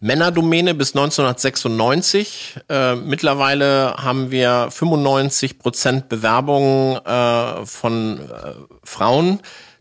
Männerdomäne 0.00 0.74
bis 0.74 0.94
1996. 0.94 2.60
Äh, 2.68 2.94
mittlerweile 2.94 3.94
haben 3.96 4.30
wir 4.30 4.68
95 4.70 5.58
Prozent 5.58 6.08
Bewerbungen 6.08 7.04
äh, 7.04 7.66
von 7.66 8.20
äh, 8.20 8.52
Frauen, 8.84 9.40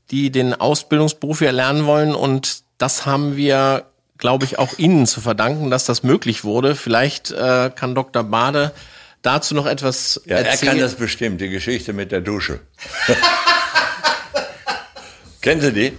die 0.10 0.32
den 0.32 0.56
Ausbildungsberuf 0.56 1.42
erlernen 1.42 1.86
wollen. 1.86 2.16
Und 2.16 2.64
das 2.80 3.06
haben 3.06 3.36
wir, 3.36 3.86
glaube 4.18 4.46
ich, 4.46 4.58
auch 4.58 4.80
Ihnen 4.80 5.06
zu 5.06 5.22
verdanken, 5.22 5.70
dass 5.70 5.86
das 5.86 6.02
möglich 6.02 6.44
wurde. 6.44 6.76
Vielleicht 6.76 7.30
äh, 7.32 7.70
kann 7.76 7.94
Dr. 7.94 8.24
Bade 8.24 8.72
dazu 9.22 9.54
noch 9.54 9.68
etwas 9.68 10.22
ja, 10.26 10.38
erzählen. 10.38 10.62
Er 10.62 10.68
kann 10.68 10.80
das 10.80 10.96
bestimmt, 10.96 11.42
die 11.42 11.50
Geschichte 11.50 11.94
mit 11.94 12.12
der 12.12 12.22
Dusche. 12.22 12.60
Kennen 15.42 15.62
Sie 15.62 15.74
die? 15.74 15.94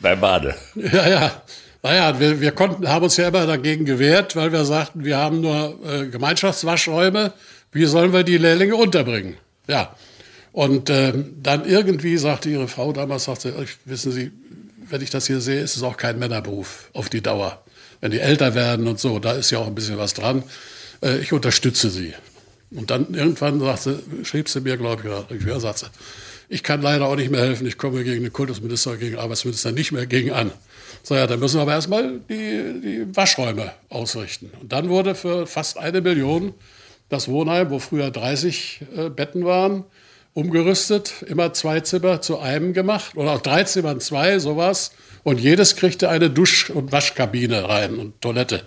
Bei 0.00 0.16
Bade. 0.16 0.54
Ja, 0.74 1.08
ja. 1.08 1.42
Naja, 1.86 2.18
wir, 2.18 2.40
wir 2.40 2.50
konnten, 2.50 2.88
haben 2.88 3.04
uns 3.04 3.16
ja 3.16 3.28
immer 3.28 3.46
dagegen 3.46 3.84
gewehrt, 3.84 4.34
weil 4.34 4.50
wir 4.50 4.64
sagten, 4.64 5.04
wir 5.04 5.18
haben 5.18 5.40
nur 5.40 5.78
äh, 5.86 6.06
Gemeinschaftswaschräume. 6.08 7.32
Wie 7.70 7.84
sollen 7.84 8.12
wir 8.12 8.24
die 8.24 8.38
Lehrlinge 8.38 8.74
unterbringen? 8.74 9.36
Ja. 9.68 9.94
Und 10.50 10.90
äh, 10.90 11.12
dann 11.40 11.64
irgendwie 11.64 12.16
sagte 12.16 12.50
ihre 12.50 12.66
Frau 12.66 12.92
damals, 12.92 13.26
sagte, 13.26 13.54
wissen 13.84 14.10
Sie, 14.10 14.32
wenn 14.90 15.00
ich 15.00 15.10
das 15.10 15.28
hier 15.28 15.40
sehe, 15.40 15.60
ist 15.60 15.76
es 15.76 15.84
auch 15.84 15.96
kein 15.96 16.18
Männerberuf 16.18 16.90
auf 16.92 17.08
die 17.08 17.20
Dauer. 17.20 17.62
Wenn 18.00 18.10
die 18.10 18.18
älter 18.18 18.56
werden 18.56 18.88
und 18.88 18.98
so, 18.98 19.20
da 19.20 19.34
ist 19.34 19.52
ja 19.52 19.60
auch 19.60 19.68
ein 19.68 19.76
bisschen 19.76 19.96
was 19.96 20.12
dran. 20.12 20.42
Äh, 21.04 21.18
ich 21.18 21.32
unterstütze 21.32 21.88
Sie. 21.88 22.14
Und 22.72 22.90
dann 22.90 23.14
irgendwann 23.14 23.60
sagte, 23.60 24.02
schrieb 24.24 24.48
sie 24.48 24.60
mir, 24.60 24.76
glaube 24.76 25.04
ich, 25.30 25.46
ich 26.48 26.62
kann 26.64 26.82
leider 26.82 27.06
auch 27.06 27.14
nicht 27.14 27.30
mehr 27.30 27.42
helfen. 27.42 27.64
Ich 27.64 27.78
komme 27.78 28.02
gegen 28.02 28.24
den 28.24 28.32
Kultusminister, 28.32 28.96
gegen 28.96 29.12
den 29.12 29.20
Arbeitsminister 29.20 29.70
nicht 29.70 29.92
mehr 29.92 30.06
gegen 30.06 30.32
an. 30.32 30.50
So, 31.06 31.14
ja, 31.14 31.28
dann 31.28 31.38
müssen 31.38 31.58
wir 31.58 31.62
aber 31.62 31.74
erstmal 31.74 32.18
die, 32.28 32.80
die 32.82 33.16
Waschräume 33.16 33.70
ausrichten. 33.90 34.50
Und 34.60 34.72
dann 34.72 34.88
wurde 34.88 35.14
für 35.14 35.46
fast 35.46 35.78
eine 35.78 36.00
Million 36.00 36.52
das 37.08 37.28
Wohnheim, 37.28 37.70
wo 37.70 37.78
früher 37.78 38.10
30 38.10 38.80
äh, 38.96 39.08
Betten 39.08 39.44
waren, 39.44 39.84
umgerüstet, 40.34 41.22
immer 41.28 41.52
zwei 41.52 41.78
Zimmer 41.78 42.22
zu 42.22 42.40
einem 42.40 42.72
gemacht 42.72 43.16
oder 43.16 43.30
auch 43.34 43.40
drei 43.40 43.62
Zimmern 43.62 44.00
zwei, 44.00 44.40
sowas. 44.40 44.90
Und 45.22 45.38
jedes 45.38 45.76
kriegte 45.76 46.08
eine 46.08 46.28
Dusch- 46.28 46.70
und 46.70 46.90
Waschkabine 46.90 47.68
rein 47.68 47.98
und 47.98 48.20
Toilette. 48.20 48.64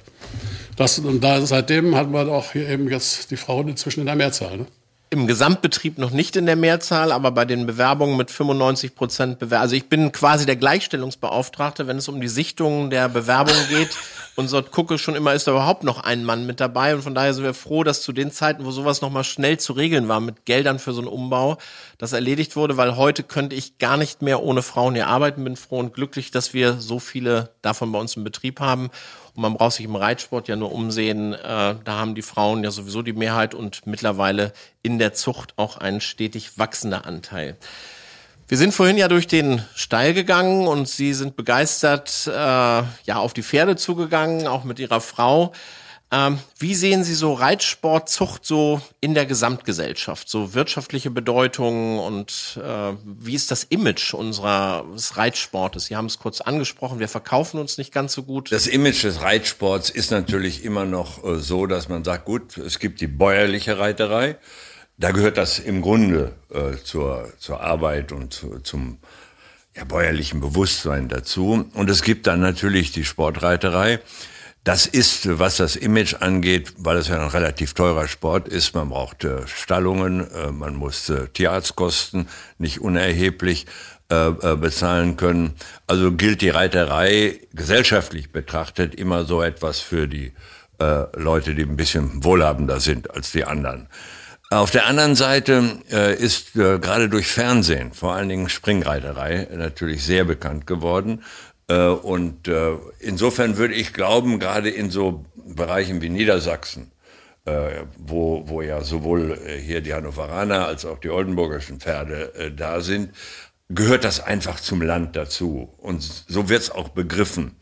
Das, 0.78 0.97
und 0.97 1.21
da, 1.21 1.45
seitdem 1.45 1.93
hatten 1.95 2.13
wir 2.13 2.25
auch 2.30 2.54
hier 2.54 2.69
eben 2.69 2.89
jetzt 2.89 3.32
die 3.32 3.38
Frauen 3.38 3.67
inzwischen 3.67 3.99
in 3.99 4.06
der 4.06 4.15
Mehrzahl. 4.15 4.60
Ne? 4.60 4.65
Im 5.12 5.26
Gesamtbetrieb 5.26 5.98
noch 5.98 6.12
nicht 6.12 6.36
in 6.36 6.45
der 6.45 6.56
Mehrzahl, 6.56 7.12
aber 7.12 7.32
bei 7.32 7.45
den 7.45 7.65
Bewerbungen 7.65 8.15
mit 8.15 8.30
95 8.30 8.95
Prozent 8.95 9.39
Bewerbung. 9.39 9.63
Also 9.63 9.76
ich 9.76 9.89
bin 9.89 10.12
quasi 10.12 10.45
der 10.45 10.56
Gleichstellungsbeauftragte, 10.56 11.88
wenn 11.88 11.98
es 11.98 12.08
um 12.08 12.22
die 12.22 12.28
Sichtungen 12.28 12.89
der 12.89 13.10
Bewerbungen 13.10 13.67
geht 13.69 13.98
unser 14.39 14.63
Gucke 14.63 14.98
schon 14.98 15.15
immer, 15.15 15.34
ist 15.34 15.48
da 15.48 15.52
überhaupt 15.52 15.84
noch 15.84 16.02
ein 16.02 16.24
Mann 16.24 16.45
mit 16.45 16.60
dabei. 16.60 16.95
Und 16.95 17.04
von 17.04 17.13
daher 17.13 17.34
sind 17.34 17.43
wir 17.43 17.54
froh, 17.54 17.84
dass 17.84 18.02
zu 18.02 18.13
den 18.13 18.32
Zeiten, 18.32 18.65
wo 18.65 18.72
sowas 18.72 19.02
nochmal 19.02 19.26
schnell 19.26 19.60
zu 19.60 19.74
regeln 19.74 20.08
war, 20.08 20.22
mit 20.22 20.45
Geldern 20.45 20.80
für 20.80 20.93
so 20.93 21.02
einen 21.02 21.10
Umbau, 21.10 21.58
das 21.98 22.13
erledigt 22.13 22.56
wurde, 22.56 22.78
weil 22.78 22.95
heute 22.95 23.24
könnte 23.24 23.56
ich 23.56 23.78
gar 23.78 23.98
nicht 23.98 24.22
mehr 24.22 24.41
ohne 24.41 24.62
Frauen 24.62 24.95
hier 24.95 25.08
arbeiten. 25.08 25.43
Bin 25.43 25.58
froh 25.58 25.80
und 25.80 25.93
glücklich, 25.93 26.32
dass 26.32 26.54
wir 26.54 26.80
so 26.80 27.00
viele 27.00 27.50
davon 27.62 27.91
bei 27.91 28.00
uns 28.00 28.15
im 28.15 28.24
Betrieb 28.24 28.62
haben. 28.62 28.89
Und 29.39 29.43
man 29.43 29.54
braucht 29.54 29.75
sich 29.75 29.86
im 29.86 29.95
Reitsport 29.95 30.49
ja 30.49 30.58
nur 30.58 30.73
umsehen. 30.73 31.32
Äh, 31.32 31.38
da 31.45 31.78
haben 31.86 32.13
die 32.13 32.21
Frauen 32.21 32.62
ja 32.62 32.71
sowieso 32.71 33.04
die 33.04 33.13
Mehrheit 33.13 33.54
und 33.56 33.88
mittlerweile 33.88 34.52
in 34.82 34.99
der 34.99 35.13
Zucht 35.13 35.54
auch 35.56 35.78
ein 35.78 36.02
stetig 36.02 36.60
wachsender 36.60 37.06
Anteil. 37.06 37.56
Wir 38.49 38.58
sind 38.58 38.73
vorhin 38.73 38.97
ja 38.97 39.08
durch 39.08 39.28
den 39.28 39.63
Stall 39.75 40.13
gegangen 40.13 40.67
und 40.67 40.89
Sie 40.89 41.13
sind 41.13 41.38
begeistert 41.38 42.28
äh, 42.28 42.32
ja 42.34 43.15
auf 43.15 43.32
die 43.32 43.41
Pferde 43.41 43.78
zugegangen, 43.78 44.45
auch 44.45 44.65
mit 44.65 44.78
Ihrer 44.78 44.99
Frau. 44.99 45.54
Ähm, 46.12 46.39
wie 46.58 46.74
sehen 46.74 47.04
Sie 47.04 47.13
so 47.13 47.34
Reitsportzucht 47.34 48.43
so 48.43 48.82
in 49.00 49.13
der 49.13 49.28
Gesamtgesellschaft, 49.28 50.28
so 50.28 50.56
wirtschaftliche 50.56 51.12
Bedeutung 51.12 52.00
und 52.00 52.60
äh, 52.63 52.93
wie 53.04 53.36
ist 53.36 53.52
das 53.52 53.63
Image 53.65 54.15
unseres 54.15 55.17
Reitsportes? 55.17 55.86
Sie 55.86 55.95
haben 55.95 56.08
es 56.08 56.17
kurz 56.17 56.41
angesprochen, 56.41 57.00
wir 57.00 57.10
verkaufen 57.10 57.60
uns 57.60 57.78
nicht 57.78 57.93
ganz 57.93 58.13
so 58.13 58.24
gut. 58.24 58.52
Das 58.52 58.65
Image 58.65 59.04
des 59.04 59.22
Reitsports 59.22 59.91
ist 59.91 60.10
natürlich 60.10 60.63
immer 60.63 60.86
noch 60.86 61.24
äh, 61.24 61.39
so, 61.39 61.67
dass 61.67 61.89
man 61.89 62.04
sagt, 62.04 62.26
gut, 62.26 62.58
es 62.58 62.80
gibt 62.80 63.02
die 63.02 63.08
bäuerliche 63.08 63.78
Reiterei 63.78 64.38
da 65.00 65.12
gehört 65.12 65.38
das 65.38 65.60
im 65.60 65.82
Grunde 65.82 66.34
äh, 66.50 66.76
zur, 66.84 67.32
zur 67.39 67.62
Arbeit 67.62 68.12
und 68.12 68.34
zu, 68.34 68.60
zum 68.60 69.00
ja, 69.76 69.86
bäuerlichen 69.86 70.41
Bewusstsein 70.41 71.08
dazu. 71.08 71.65
Und 71.74 71.89
es 71.89 72.04
gibt 72.04 72.28
dann 72.28 72.41
natürlich 72.41 72.91
die 72.91 73.06
Sportreiterei. 73.06 74.00
Das 74.63 74.86
ist, 74.86 75.39
was 75.39 75.58
das 75.58 75.76
Image 75.76 76.15
angeht, 76.19 76.74
weil 76.78 76.98
es 76.98 77.08
ja 77.08 77.19
ein 77.19 77.30
relativ 77.30 77.74
teurer 77.74 78.08
Sport 78.08 78.48
ist. 78.48 78.76
Man 78.76 78.89
braucht 78.89 79.24
äh, 79.24 79.48
Stallungen, 79.48 80.30
äh, 80.32 80.52
man 80.52 80.76
muss 80.76 81.10
äh, 81.10 81.28
Tierarztkosten 81.28 82.28
nicht 82.58 82.80
unerheblich 82.80 83.65
bezahlen 84.12 85.17
können. 85.17 85.54
Also 85.86 86.12
gilt 86.12 86.41
die 86.41 86.50
Reiterei 86.50 87.41
gesellschaftlich 87.54 88.32
betrachtet 88.32 88.95
immer 88.95 89.24
so 89.24 89.43
etwas 89.43 89.82
für 89.82 90.08
die 90.08 90.34
Leute, 91.15 91.54
die 91.54 91.62
ein 91.62 91.78
bisschen 91.78 92.24
wohlhabender 92.24 92.80
sind 92.80 93.12
als 93.12 93.32
die 93.32 93.43
anderen. 93.43 93.88
Auf 94.52 94.72
der 94.72 94.88
anderen 94.88 95.13
Seite 95.15 95.80
äh, 95.91 96.15
ist 96.15 96.56
äh, 96.56 96.80
gerade 96.80 97.08
durch 97.08 97.28
Fernsehen, 97.28 97.93
vor 97.93 98.15
allen 98.15 98.30
Dingen 98.30 98.50
Springreiterei, 98.50 99.48
natürlich 99.54 100.04
sehr 100.04 100.24
bekannt 100.24 100.65
geworden. 100.65 101.24
Äh, 101.70 101.88
und 101.88 102.48
äh, 102.48 102.74
insofern 103.00 103.58
würde 103.58 103.76
ich 103.76 103.94
glauben, 103.94 104.40
gerade 104.40 104.70
in 104.70 104.90
so 104.90 105.26
Bereichen 105.36 106.02
wie 106.02 106.10
Niedersachsen, 106.10 106.92
äh, 107.46 107.84
wo, 107.98 108.50
wo 108.50 108.62
ja 108.62 108.82
sowohl 108.82 109.40
hier 109.62 109.82
die 109.82 109.94
Hannoveraner 109.94 110.66
als 110.66 110.86
auch 110.86 111.00
die 111.00 111.10
oldenburgischen 111.10 111.80
Pferde 111.80 112.52
da 112.56 112.82
sind, 112.82 113.12
gehört 113.70 114.04
das 114.04 114.20
einfach 114.20 114.60
zum 114.60 114.82
Land 114.82 115.16
dazu. 115.16 115.74
Und 115.78 116.02
so 116.28 116.50
wird 116.50 116.62
es 116.62 116.72
auch 116.72 116.90
begriffen. 116.90 117.56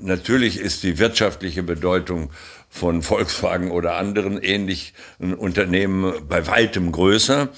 Natürlich 0.00 0.60
ist 0.60 0.82
die 0.82 0.98
wirtschaftliche 0.98 1.62
Bedeutung 1.62 2.30
von 2.68 3.00
Volkswagen 3.00 3.70
oder 3.70 3.96
anderen 3.96 4.36
ähnlichen 4.36 4.94
Unternehmen 5.18 6.12
bei 6.28 6.46
weitem 6.46 6.92
größer. 6.92 7.48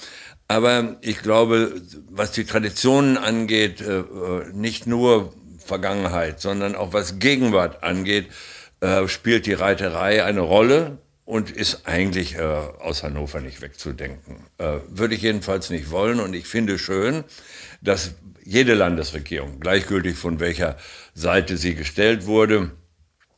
Aber 0.47 0.95
ich 1.01 1.21
glaube, 1.21 1.81
was 2.09 2.31
die 2.31 2.45
Traditionen 2.45 3.17
angeht, 3.17 3.83
nicht 4.53 4.87
nur 4.87 5.33
Vergangenheit, 5.71 6.41
sondern 6.41 6.75
auch 6.75 6.91
was 6.91 7.19
Gegenwart 7.19 7.83
angeht, 7.83 8.27
äh, 8.81 9.07
spielt 9.07 9.45
die 9.45 9.53
Reiterei 9.53 10.23
eine 10.23 10.41
Rolle 10.41 10.97
und 11.23 11.49
ist 11.49 11.87
eigentlich 11.87 12.35
äh, 12.35 12.41
aus 12.41 13.03
Hannover 13.03 13.39
nicht 13.39 13.61
wegzudenken. 13.61 14.43
Würde 14.89 15.15
ich 15.15 15.21
jedenfalls 15.21 15.69
nicht 15.69 15.89
wollen 15.91 16.19
und 16.19 16.33
ich 16.33 16.45
finde 16.45 16.77
schön, 16.77 17.23
dass 17.81 18.11
jede 18.43 18.73
Landesregierung, 18.73 19.59
gleichgültig 19.59 20.17
von 20.17 20.39
welcher 20.39 20.75
Seite 21.13 21.57
sie 21.57 21.75
gestellt 21.75 22.25
wurde, 22.25 22.71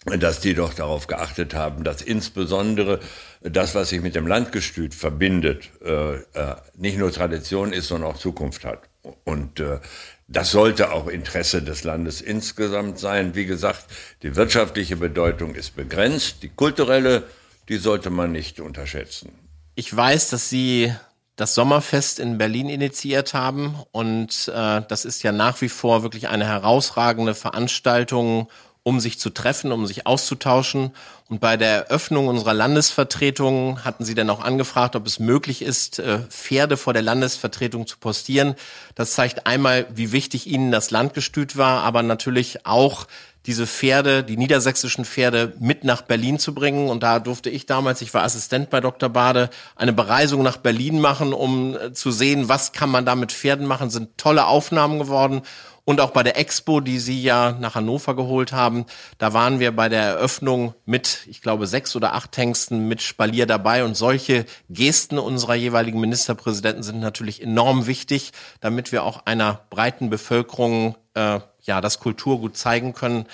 dass 0.06 0.40
die 0.40 0.54
doch 0.54 0.74
darauf 0.74 1.08
geachtet 1.08 1.54
haben, 1.54 1.84
dass 1.84 2.02
insbesondere 2.02 3.00
das, 3.42 3.76
was 3.76 3.90
sich 3.90 4.02
mit 4.02 4.16
dem 4.16 4.28
Landgestüt 4.28 4.94
verbindet, 4.94 5.70
äh, 5.84 6.16
äh, 6.16 6.56
nicht 6.76 6.98
nur 6.98 7.12
Tradition 7.12 7.72
ist, 7.72 7.88
sondern 7.88 8.12
auch 8.12 8.18
Zukunft 8.18 8.66
hat. 8.66 8.90
Und 9.24 9.60
äh, 9.60 9.80
das 10.34 10.52
sollte 10.52 10.92
auch 10.92 11.08
Interesse 11.08 11.62
des 11.62 11.84
Landes 11.84 12.20
insgesamt 12.20 13.00
sein. 13.00 13.36
Wie 13.36 13.46
gesagt, 13.46 13.86
die 14.24 14.36
wirtschaftliche 14.36 14.98
Bedeutung 14.98 15.54
ist 15.54 15.76
begrenzt, 15.76 16.42
die 16.42 16.50
kulturelle, 16.50 17.24
die 17.70 17.78
sollte 17.78 18.10
man 18.10 18.32
nicht 18.32 18.60
unterschätzen. 18.60 19.32
Ich 19.76 19.96
weiß, 19.96 20.32
dass 20.32 20.50
Sie 20.50 20.94
das 21.36 21.56
Sommerfest 21.56 22.20
in 22.20 22.38
Berlin 22.38 22.70
initiiert 22.70 23.34
haben 23.34 23.76
und 23.92 24.52
äh, 24.54 24.82
das 24.88 25.06
ist 25.06 25.24
ja 25.24 25.32
nach 25.32 25.62
wie 25.62 25.70
vor 25.70 26.04
wirklich 26.04 26.28
eine 26.28 26.46
herausragende 26.46 27.34
Veranstaltung 27.36 28.50
um 28.84 29.00
sich 29.00 29.18
zu 29.18 29.30
treffen, 29.30 29.72
um 29.72 29.88
sich 29.88 30.06
auszutauschen. 30.06 30.92
Und 31.30 31.40
bei 31.40 31.56
der 31.56 31.88
Eröffnung 31.88 32.28
unserer 32.28 32.54
Landesvertretung 32.54 33.84
hatten 33.86 34.04
sie 34.04 34.14
dann 34.14 34.30
auch 34.30 34.44
angefragt, 34.44 34.96
ob 34.96 35.08
es 35.08 35.20
möglich 35.20 35.62
ist, 35.62 36.00
äh, 36.00 36.20
Pferde 36.30 36.76
vor 36.76 36.94
der 36.94 37.02
Landesvertretung 37.02 37.88
zu 37.88 37.98
postieren. 37.98 38.56
Das 38.96 39.14
zeigt 39.14 39.48
einmal, 39.48 39.88
wie 39.96 40.12
wichtig 40.12 40.48
ihnen 40.48 40.72
das 40.72 40.92
Landgestüt 40.92 41.58
war, 41.58 41.84
aber 41.84 42.04
natürlich 42.04 42.66
auch 42.66 43.08
diese 43.46 43.68
Pferde, 43.68 44.24
die 44.24 44.38
niedersächsischen 44.38 45.04
Pferde 45.04 45.54
mit 45.60 45.84
nach 45.84 46.02
Berlin 46.02 46.40
zu 46.40 46.54
bringen. 46.54 46.90
Und 46.90 47.04
da 47.04 47.20
durfte 47.20 47.50
ich 47.50 47.66
damals, 47.66 48.02
ich 48.02 48.14
war 48.14 48.24
Assistent 48.24 48.70
bei 48.70 48.80
Dr. 48.80 49.10
Bade, 49.10 49.50
eine 49.76 49.92
Bereisung 49.92 50.44
nach 50.44 50.58
Berlin 50.58 51.00
machen, 51.00 51.34
um 51.34 51.76
äh, 51.76 51.94
zu 51.94 52.12
sehen, 52.12 52.48
was 52.48 52.72
kann 52.72 52.90
man 52.90 53.06
da 53.06 53.16
mit 53.16 53.32
Pferden 53.32 53.68
machen. 53.68 53.90
Sind 53.90 54.18
tolle 54.18 54.48
Aufnahmen 54.48 55.00
geworden. 55.00 55.42
Und 55.86 56.00
auch 56.00 56.12
bei 56.12 56.24
der 56.24 56.38
Expo, 56.38 56.80
die 56.80 56.98
Sie 56.98 57.22
ja 57.22 57.52
nach 57.60 57.76
Hannover 57.76 58.16
geholt 58.16 58.54
haben, 58.54 58.86
da 59.18 59.34
waren 59.34 59.60
wir 59.60 59.76
bei 59.76 59.90
der 59.90 60.02
Eröffnung 60.02 60.74
mit, 60.86 61.28
ich 61.28 61.42
glaube, 61.42 61.68
sechs 61.68 61.94
oder 61.96 62.14
acht 62.14 62.38
Hengsten 62.38 62.88
mit 62.88 63.02
Spalier 63.02 63.46
dabei. 63.46 63.84
Und 63.84 63.96
solche 63.96 64.46
Gesten 64.70 65.18
unserer 65.18 65.56
jeweiligen 65.56 66.00
Ministerpräsidenten 66.00 66.84
sind 66.84 67.02
natürlich 67.02 67.42
enorm 67.42 67.86
wichtig, 67.86 68.32
damit 68.62 68.94
wir 68.94 69.04
auch 69.04 69.26
einer 69.26 69.60
breiten 69.70 70.10
Bevölkerung 70.10 70.96
äh, 71.16 71.40
ja 71.64 71.82
das 71.82 72.00
Kulturgut 72.00 72.56
zeigen 72.56 72.94
können. 72.94 73.26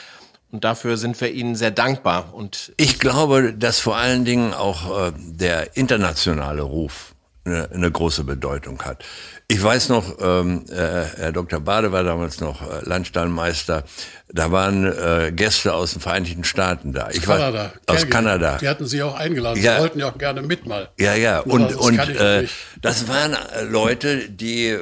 Und 0.51 0.63
dafür 0.63 0.97
sind 0.97 1.21
wir 1.21 1.31
Ihnen 1.31 1.55
sehr 1.55 1.69
dankbar. 1.69 2.33
Und 2.33 2.73
ich 2.77 2.97
glaube, 2.97 3.53
dass 3.53 3.79
vor 3.79 3.97
allen 3.97 4.25
Dingen 4.25 4.55
auch 4.55 5.07
äh, 5.07 5.12
der 5.15 5.77
internationale 5.77 6.63
Ruf 6.63 7.13
eine, 7.49 7.69
eine 7.71 7.91
große 7.91 8.23
Bedeutung 8.23 8.81
hat. 8.83 9.03
Ich 9.51 9.63
weiß 9.63 9.89
noch, 9.89 10.17
ähm, 10.21 10.65
äh, 10.69 10.75
Herr 10.75 11.31
Dr. 11.31 11.59
Bade 11.59 11.91
war 11.91 12.03
damals 12.03 12.39
noch 12.39 12.62
äh, 12.62 12.81
Landstallmeister. 12.83 13.83
Da 14.31 14.51
waren 14.51 14.85
äh, 14.85 15.31
Gäste 15.31 15.73
aus 15.73 15.93
den 15.93 16.01
Vereinigten 16.01 16.43
Staaten 16.43 16.93
da. 16.93 17.09
Ich 17.12 17.23
Kanada. 17.23 17.57
War, 17.57 17.73
aus 17.88 18.01
Kelge. 18.01 18.09
Kanada. 18.12 18.57
Die 18.62 18.67
hatten 18.67 18.85
Sie 18.85 19.01
auch 19.01 19.15
eingeladen. 19.15 19.59
Ja. 19.59 19.77
Sie 19.77 19.81
wollten 19.81 19.99
ja 19.99 20.12
auch 20.12 20.17
gerne 20.19 20.43
mit 20.43 20.67
mal. 20.67 20.89
Ja, 20.99 21.15
ja. 21.15 21.39
Und, 21.39 21.71
das 21.71 21.77
und 21.77 21.97
äh, 21.97 22.47
das 22.83 23.07
waren 23.07 23.33
äh, 23.33 23.63
Leute, 23.63 24.29
die 24.29 24.77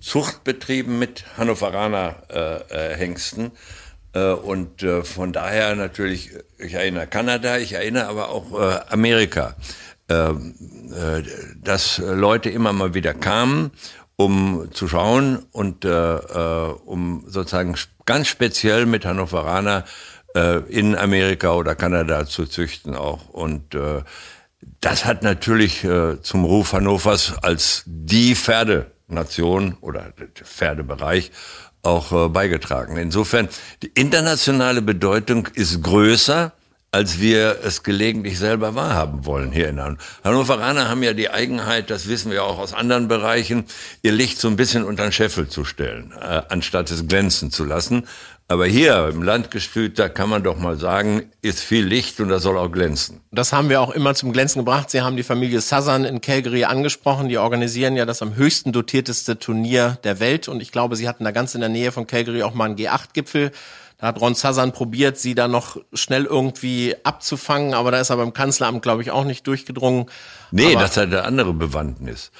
Zucht 0.00 0.44
betrieben 0.44 0.98
mit 0.98 1.24
Hannoveraner 1.36 2.62
äh, 2.70 2.96
Hengsten. 2.96 3.52
Und 4.12 4.84
von 5.04 5.32
daher 5.32 5.76
natürlich, 5.76 6.30
ich 6.58 6.74
erinnere 6.74 7.06
Kanada, 7.06 7.58
ich 7.58 7.74
erinnere 7.74 8.08
aber 8.08 8.30
auch 8.30 8.82
Amerika. 8.88 9.54
Ähm, 10.10 10.54
äh, 10.92 11.22
dass 11.62 11.98
Leute 11.98 12.50
immer 12.50 12.72
mal 12.72 12.94
wieder 12.94 13.14
kamen, 13.14 13.70
um 14.16 14.68
zu 14.72 14.88
schauen 14.88 15.38
und 15.52 15.84
äh, 15.84 16.16
äh, 16.16 16.74
um 16.84 17.22
sozusagen 17.28 17.76
ganz 18.06 18.26
speziell 18.26 18.86
mit 18.86 19.04
Hannoveraner 19.04 19.84
äh, 20.34 20.58
in 20.68 20.96
Amerika 20.96 21.52
oder 21.52 21.76
Kanada 21.76 22.26
zu 22.26 22.46
züchten 22.46 22.96
auch. 22.96 23.28
Und 23.28 23.76
äh, 23.76 24.02
das 24.80 25.04
hat 25.04 25.22
natürlich 25.22 25.84
äh, 25.84 26.20
zum 26.22 26.44
Ruf 26.44 26.72
Hannovers 26.72 27.34
als 27.42 27.84
die 27.86 28.34
Pferdenation 28.34 29.76
oder 29.80 30.12
Pferdebereich 30.34 31.30
auch 31.82 32.10
äh, 32.10 32.28
beigetragen. 32.28 32.96
Insofern, 32.96 33.48
die 33.84 33.92
internationale 33.94 34.82
Bedeutung 34.82 35.46
ist 35.54 35.82
größer 35.84 36.52
als 36.92 37.20
wir 37.20 37.60
es 37.62 37.82
gelegentlich 37.82 38.38
selber 38.38 38.74
wahrhaben 38.74 39.24
wollen 39.24 39.52
hier 39.52 39.68
in 39.68 39.80
Hannover. 39.80 40.02
Hannoveraner 40.24 40.88
haben 40.88 41.02
ja 41.02 41.12
die 41.12 41.30
Eigenheit, 41.30 41.90
das 41.90 42.08
wissen 42.08 42.32
wir 42.32 42.44
auch 42.44 42.58
aus 42.58 42.74
anderen 42.74 43.06
Bereichen, 43.06 43.64
ihr 44.02 44.12
Licht 44.12 44.38
so 44.38 44.48
ein 44.48 44.56
bisschen 44.56 44.84
unter 44.84 45.04
den 45.04 45.12
Scheffel 45.12 45.48
zu 45.48 45.64
stellen, 45.64 46.12
äh, 46.20 46.42
anstatt 46.48 46.90
es 46.90 47.06
glänzen 47.06 47.50
zu 47.52 47.64
lassen. 47.64 48.08
Aber 48.50 48.66
hier 48.66 49.06
im 49.06 49.22
Landgestüt, 49.22 49.96
da 50.00 50.08
kann 50.08 50.28
man 50.28 50.42
doch 50.42 50.58
mal 50.58 50.76
sagen, 50.76 51.30
ist 51.40 51.60
viel 51.60 51.84
Licht 51.84 52.18
und 52.18 52.30
das 52.30 52.42
soll 52.42 52.58
auch 52.58 52.68
glänzen. 52.68 53.20
Das 53.30 53.52
haben 53.52 53.68
wir 53.68 53.80
auch 53.80 53.90
immer 53.92 54.16
zum 54.16 54.32
Glänzen 54.32 54.64
gebracht. 54.64 54.90
Sie 54.90 55.02
haben 55.02 55.16
die 55.16 55.22
Familie 55.22 55.60
Sazan 55.60 56.04
in 56.04 56.20
Calgary 56.20 56.64
angesprochen. 56.64 57.28
Die 57.28 57.38
organisieren 57.38 57.94
ja 57.94 58.06
das 58.06 58.22
am 58.22 58.34
höchsten 58.34 58.72
dotierteste 58.72 59.38
Turnier 59.38 59.98
der 60.02 60.18
Welt. 60.18 60.48
Und 60.48 60.62
ich 60.62 60.72
glaube, 60.72 60.96
Sie 60.96 61.08
hatten 61.08 61.22
da 61.22 61.30
ganz 61.30 61.54
in 61.54 61.60
der 61.60 61.70
Nähe 61.70 61.92
von 61.92 62.08
Calgary 62.08 62.42
auch 62.42 62.52
mal 62.52 62.64
einen 62.64 62.74
G8-Gipfel. 62.74 63.52
Da 63.98 64.08
hat 64.08 64.20
Ron 64.20 64.34
Sazan 64.34 64.72
probiert, 64.72 65.16
sie 65.18 65.36
da 65.36 65.46
noch 65.46 65.76
schnell 65.92 66.24
irgendwie 66.24 66.96
abzufangen, 67.04 67.74
aber 67.74 67.90
da 67.90 68.00
ist 68.00 68.10
er 68.10 68.16
beim 68.16 68.32
Kanzleramt, 68.32 68.82
glaube 68.82 69.02
ich, 69.02 69.10
auch 69.10 69.24
nicht 69.24 69.46
durchgedrungen. 69.46 70.06
Nee, 70.50 70.72
aber 70.72 70.84
das 70.84 70.96
hat 70.96 71.08
eine 71.08 71.22
andere 71.22 71.52
Bewandtnis. 71.52 72.32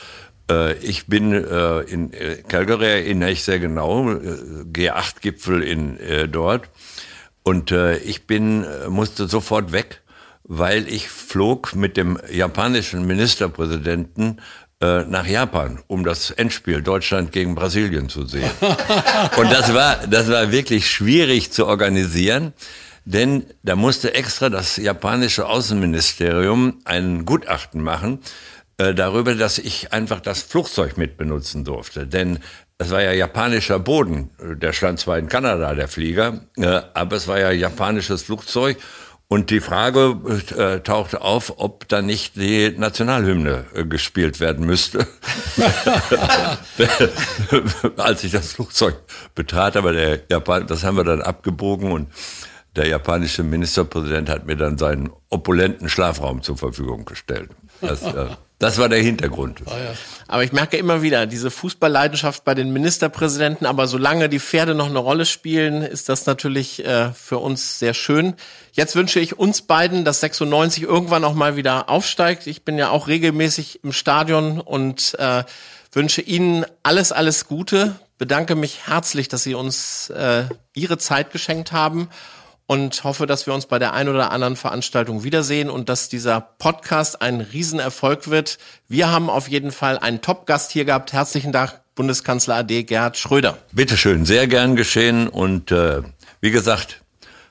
Äh, 0.51 0.75
Ich 0.79 1.07
bin 1.07 1.33
äh, 1.33 1.81
in 1.83 2.13
äh, 2.13 2.43
Calgary, 2.47 2.87
erinnere 2.87 3.31
ich 3.31 3.45
sehr 3.45 3.59
genau, 3.59 4.11
äh, 4.11 4.65
G8-Gipfel 4.73 5.63
in 5.63 5.99
dort. 6.31 6.69
Und 7.43 7.73
ich 8.05 8.27
bin, 8.27 8.67
musste 8.91 9.27
sofort 9.27 9.73
weg, 9.73 10.03
weil 10.45 10.87
ich 10.87 11.09
flog 11.09 11.75
mit 11.75 11.97
dem 11.97 12.21
japanischen 12.31 13.07
Ministerpräsidenten 13.07 14.41
nach 14.79 15.27
Japan, 15.27 15.81
um 15.89 16.05
das 16.05 16.31
Endspiel 16.31 16.83
Deutschland 16.83 17.33
gegen 17.33 17.55
Brasilien 17.55 18.11
zu 18.11 18.27
sehen. 18.27 18.51
Und 19.37 19.51
das 19.51 19.73
war, 19.73 20.07
das 20.07 20.31
war 20.31 20.53
wirklich 20.53 20.91
schwierig 20.91 21.51
zu 21.51 21.67
organisieren, 21.67 22.53
denn 23.07 23.47
da 23.63 23.75
musste 23.75 24.15
extra 24.15 24.51
das 24.51 24.77
japanische 24.77 25.47
Außenministerium 25.47 26.79
ein 26.85 27.25
Gutachten 27.25 27.83
machen 27.83 28.21
äh, 28.81 28.95
darüber, 28.95 29.35
dass 29.35 29.59
ich 29.59 29.93
einfach 29.93 30.21
das 30.21 30.41
Flugzeug 30.41 30.97
mit 30.97 31.19
benutzen 31.19 31.65
durfte. 31.65 32.07
Denn 32.07 32.39
das 32.79 32.91
war 32.91 33.03
ja 33.03 33.13
japanischer 33.13 33.79
Boden. 33.79 34.31
Der 34.41 34.73
stand 34.73 34.99
zwar 34.99 35.19
in 35.19 35.29
Kanada, 35.29 35.75
der 35.75 35.87
Flieger, 35.87 36.47
äh, 36.57 36.81
aber 36.95 37.17
es 37.17 37.29
war 37.29 37.39
ja 37.39 37.51
japanisches 37.51 38.23
Flugzeug. 38.23 38.79
Und 39.29 39.51
die 39.51 39.61
Frage 39.61 40.17
äh, 40.57 40.81
tauchte 40.81 41.21
auf, 41.21 41.59
ob 41.59 41.89
da 41.89 42.01
nicht 42.01 42.37
die 42.37 42.75
Nationalhymne 42.77 43.67
äh, 43.75 43.85
gespielt 43.85 44.41
werden 44.41 44.65
müsste, 44.65 45.07
als 47.99 48.25
ich 48.25 48.33
das 48.33 48.55
Flugzeug 48.55 48.97
betrat. 49.35 49.77
Aber 49.77 49.93
der 49.93 50.21
Japan, 50.31 50.67
das 50.67 50.85
haben 50.85 50.97
wir 50.97 51.05
dann 51.05 51.21
abgebogen 51.21 51.93
und 51.93 52.09
der 52.77 52.87
japanische 52.87 53.43
Ministerpräsident 53.43 54.31
hat 54.31 54.47
mir 54.47 54.57
dann 54.57 54.79
seinen 54.79 55.11
opulenten 55.29 55.89
Schlafraum 55.89 56.43
zur 56.43 56.57
Verfügung 56.57 57.05
gestellt. 57.05 57.51
Das, 57.81 58.03
äh, 58.03 58.27
das 58.61 58.77
war 58.77 58.91
der 58.91 59.01
Hintergrund. 59.01 59.63
Aber 60.29 60.45
ich 60.45 60.53
merke 60.53 60.77
immer 60.77 61.01
wieder 61.01 61.27
diese 61.27 61.51
Fußballleidenschaft 61.51 62.45
bei 62.45 62.55
den 62.55 62.73
Ministerpräsidenten. 62.73 63.65
Aber 63.65 63.87
solange 63.87 64.29
die 64.29 64.39
Pferde 64.39 64.75
noch 64.75 64.91
eine 64.91 64.99
Rolle 64.99 65.25
spielen, 65.25 65.83
ist 65.83 66.11
das 66.11 66.27
natürlich 66.27 66.85
äh, 66.85 67.13
für 67.13 67.39
uns 67.39 67.79
sehr 67.79 67.95
schön. 67.95 68.35
Jetzt 68.73 68.97
wünsche 68.97 69.19
ich 69.19 69.39
uns 69.39 69.63
beiden, 69.63 70.05
dass 70.05 70.21
96 70.21 70.83
irgendwann 70.83 71.25
auch 71.25 71.35
mal 71.35 71.57
wieder 71.57 71.89
aufsteigt. 71.89 72.47
Ich 72.47 72.63
bin 72.63 72.77
ja 72.77 72.91
auch 72.91 73.09
regelmäßig 73.09 73.83
im 73.83 73.93
Stadion 73.93 74.61
und 74.61 75.17
äh, 75.19 75.45
wünsche 75.93 76.21
Ihnen 76.21 76.67
alles, 76.83 77.13
alles 77.13 77.47
Gute. 77.47 77.97
Bedanke 78.19 78.57
mich 78.57 78.87
herzlich, 78.87 79.29
dass 79.29 79.43
Sie 79.43 79.55
uns 79.55 80.11
äh, 80.11 80.45
Ihre 80.75 80.99
Zeit 80.99 81.33
geschenkt 81.33 81.73
haben 81.73 82.11
und 82.71 83.03
hoffe, 83.03 83.27
dass 83.27 83.49
wir 83.49 83.53
uns 83.55 83.67
bei 83.67 83.81
der 83.81 83.95
einen 83.95 84.11
oder 84.11 84.31
anderen 84.31 84.55
Veranstaltung 84.55 85.25
wiedersehen 85.25 85.69
und 85.69 85.89
dass 85.89 86.09
dieser 86.09 86.41
Podcast 86.41 87.21
ein 87.21 87.41
Riesenerfolg 87.41 88.31
wird. 88.31 88.59
Wir 88.87 89.11
haben 89.11 89.29
auf 89.29 89.49
jeden 89.49 89.73
Fall 89.73 89.99
einen 89.99 90.21
Top-Gast 90.21 90.71
hier 90.71 90.85
gehabt. 90.85 91.13
Herzlichen 91.13 91.51
Dank, 91.51 91.81
Bundeskanzler 91.97 92.59
AD 92.59 92.85
Gerhard 92.85 93.17
Schröder. 93.17 93.59
Bitteschön, 93.73 94.25
sehr 94.25 94.47
gern 94.47 94.77
geschehen 94.77 95.27
und 95.27 95.73
äh, 95.73 96.03
wie 96.41 96.53
gesagt, 96.53 97.03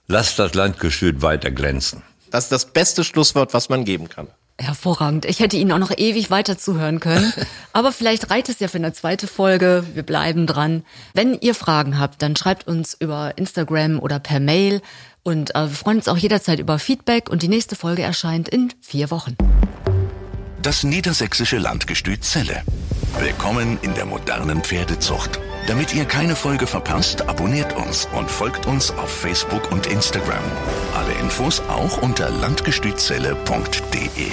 lasst 0.08 0.40
das 0.40 0.54
Landgestüt 0.54 1.22
weiter 1.22 1.52
glänzen. 1.52 2.02
Das 2.32 2.46
ist 2.46 2.54
das 2.54 2.68
beste 2.68 3.04
Schlusswort, 3.04 3.54
was 3.54 3.68
man 3.68 3.84
geben 3.84 4.08
kann. 4.08 4.30
Hervorragend. 4.62 5.24
Ich 5.24 5.40
hätte 5.40 5.56
Ihnen 5.56 5.72
auch 5.72 5.78
noch 5.78 5.98
ewig 5.98 6.32
weiter 6.32 6.58
zuhören 6.58 7.00
können. 7.00 7.32
Aber 7.74 7.94
vielleicht 7.94 8.30
reicht 8.30 8.50
es 8.50 8.60
ja 8.60 8.68
für 8.68 8.78
eine 8.78 8.92
zweite 8.92 9.26
Folge. 9.26 9.86
Wir 9.94 10.04
bleiben 10.04 10.48
dran. 10.48 10.84
Wenn 11.14 11.40
ihr 11.40 11.56
Fragen 11.56 11.98
habt, 11.98 12.22
dann 12.22 12.36
schreibt 12.36 12.68
uns 12.68 12.94
über 12.94 13.38
Instagram 13.38 14.00
oder 14.00 14.20
per 14.20 14.42
Mail. 14.42 14.82
Und 15.30 15.54
äh, 15.54 15.70
wir 15.70 15.70
freuen 15.70 15.98
uns 15.98 16.08
auch 16.08 16.18
jederzeit 16.18 16.60
über 16.60 16.80
Feedback. 16.80 17.30
Und 17.30 17.44
die 17.44 17.50
nächste 17.50 17.76
Folge 17.76 18.02
erscheint 18.02 18.50
in 18.50 18.74
vier 18.82 19.12
Wochen. 19.12 19.36
Das 20.60 20.84
niedersächsische 20.84 21.60
Landgestüt 21.60 22.24
Celle. 22.24 22.64
Willkommen 23.20 23.78
in 23.84 23.94
der 23.94 24.06
modernen 24.06 24.64
Pferdezucht. 24.64 25.40
Damit 25.68 25.94
ihr 25.94 26.06
keine 26.06 26.36
Folge 26.36 26.66
verpasst, 26.66 27.30
abonniert 27.30 27.76
uns 27.76 28.08
und 28.18 28.32
folgt 28.32 28.66
uns 28.66 28.90
auf 28.90 29.10
Facebook 29.10 29.72
und 29.72 29.86
Instagram. 29.86 30.44
Alle 30.96 31.14
Infos 31.20 31.62
auch 31.70 32.02
unter 32.02 32.32
landgestützelle.de. 32.32 34.32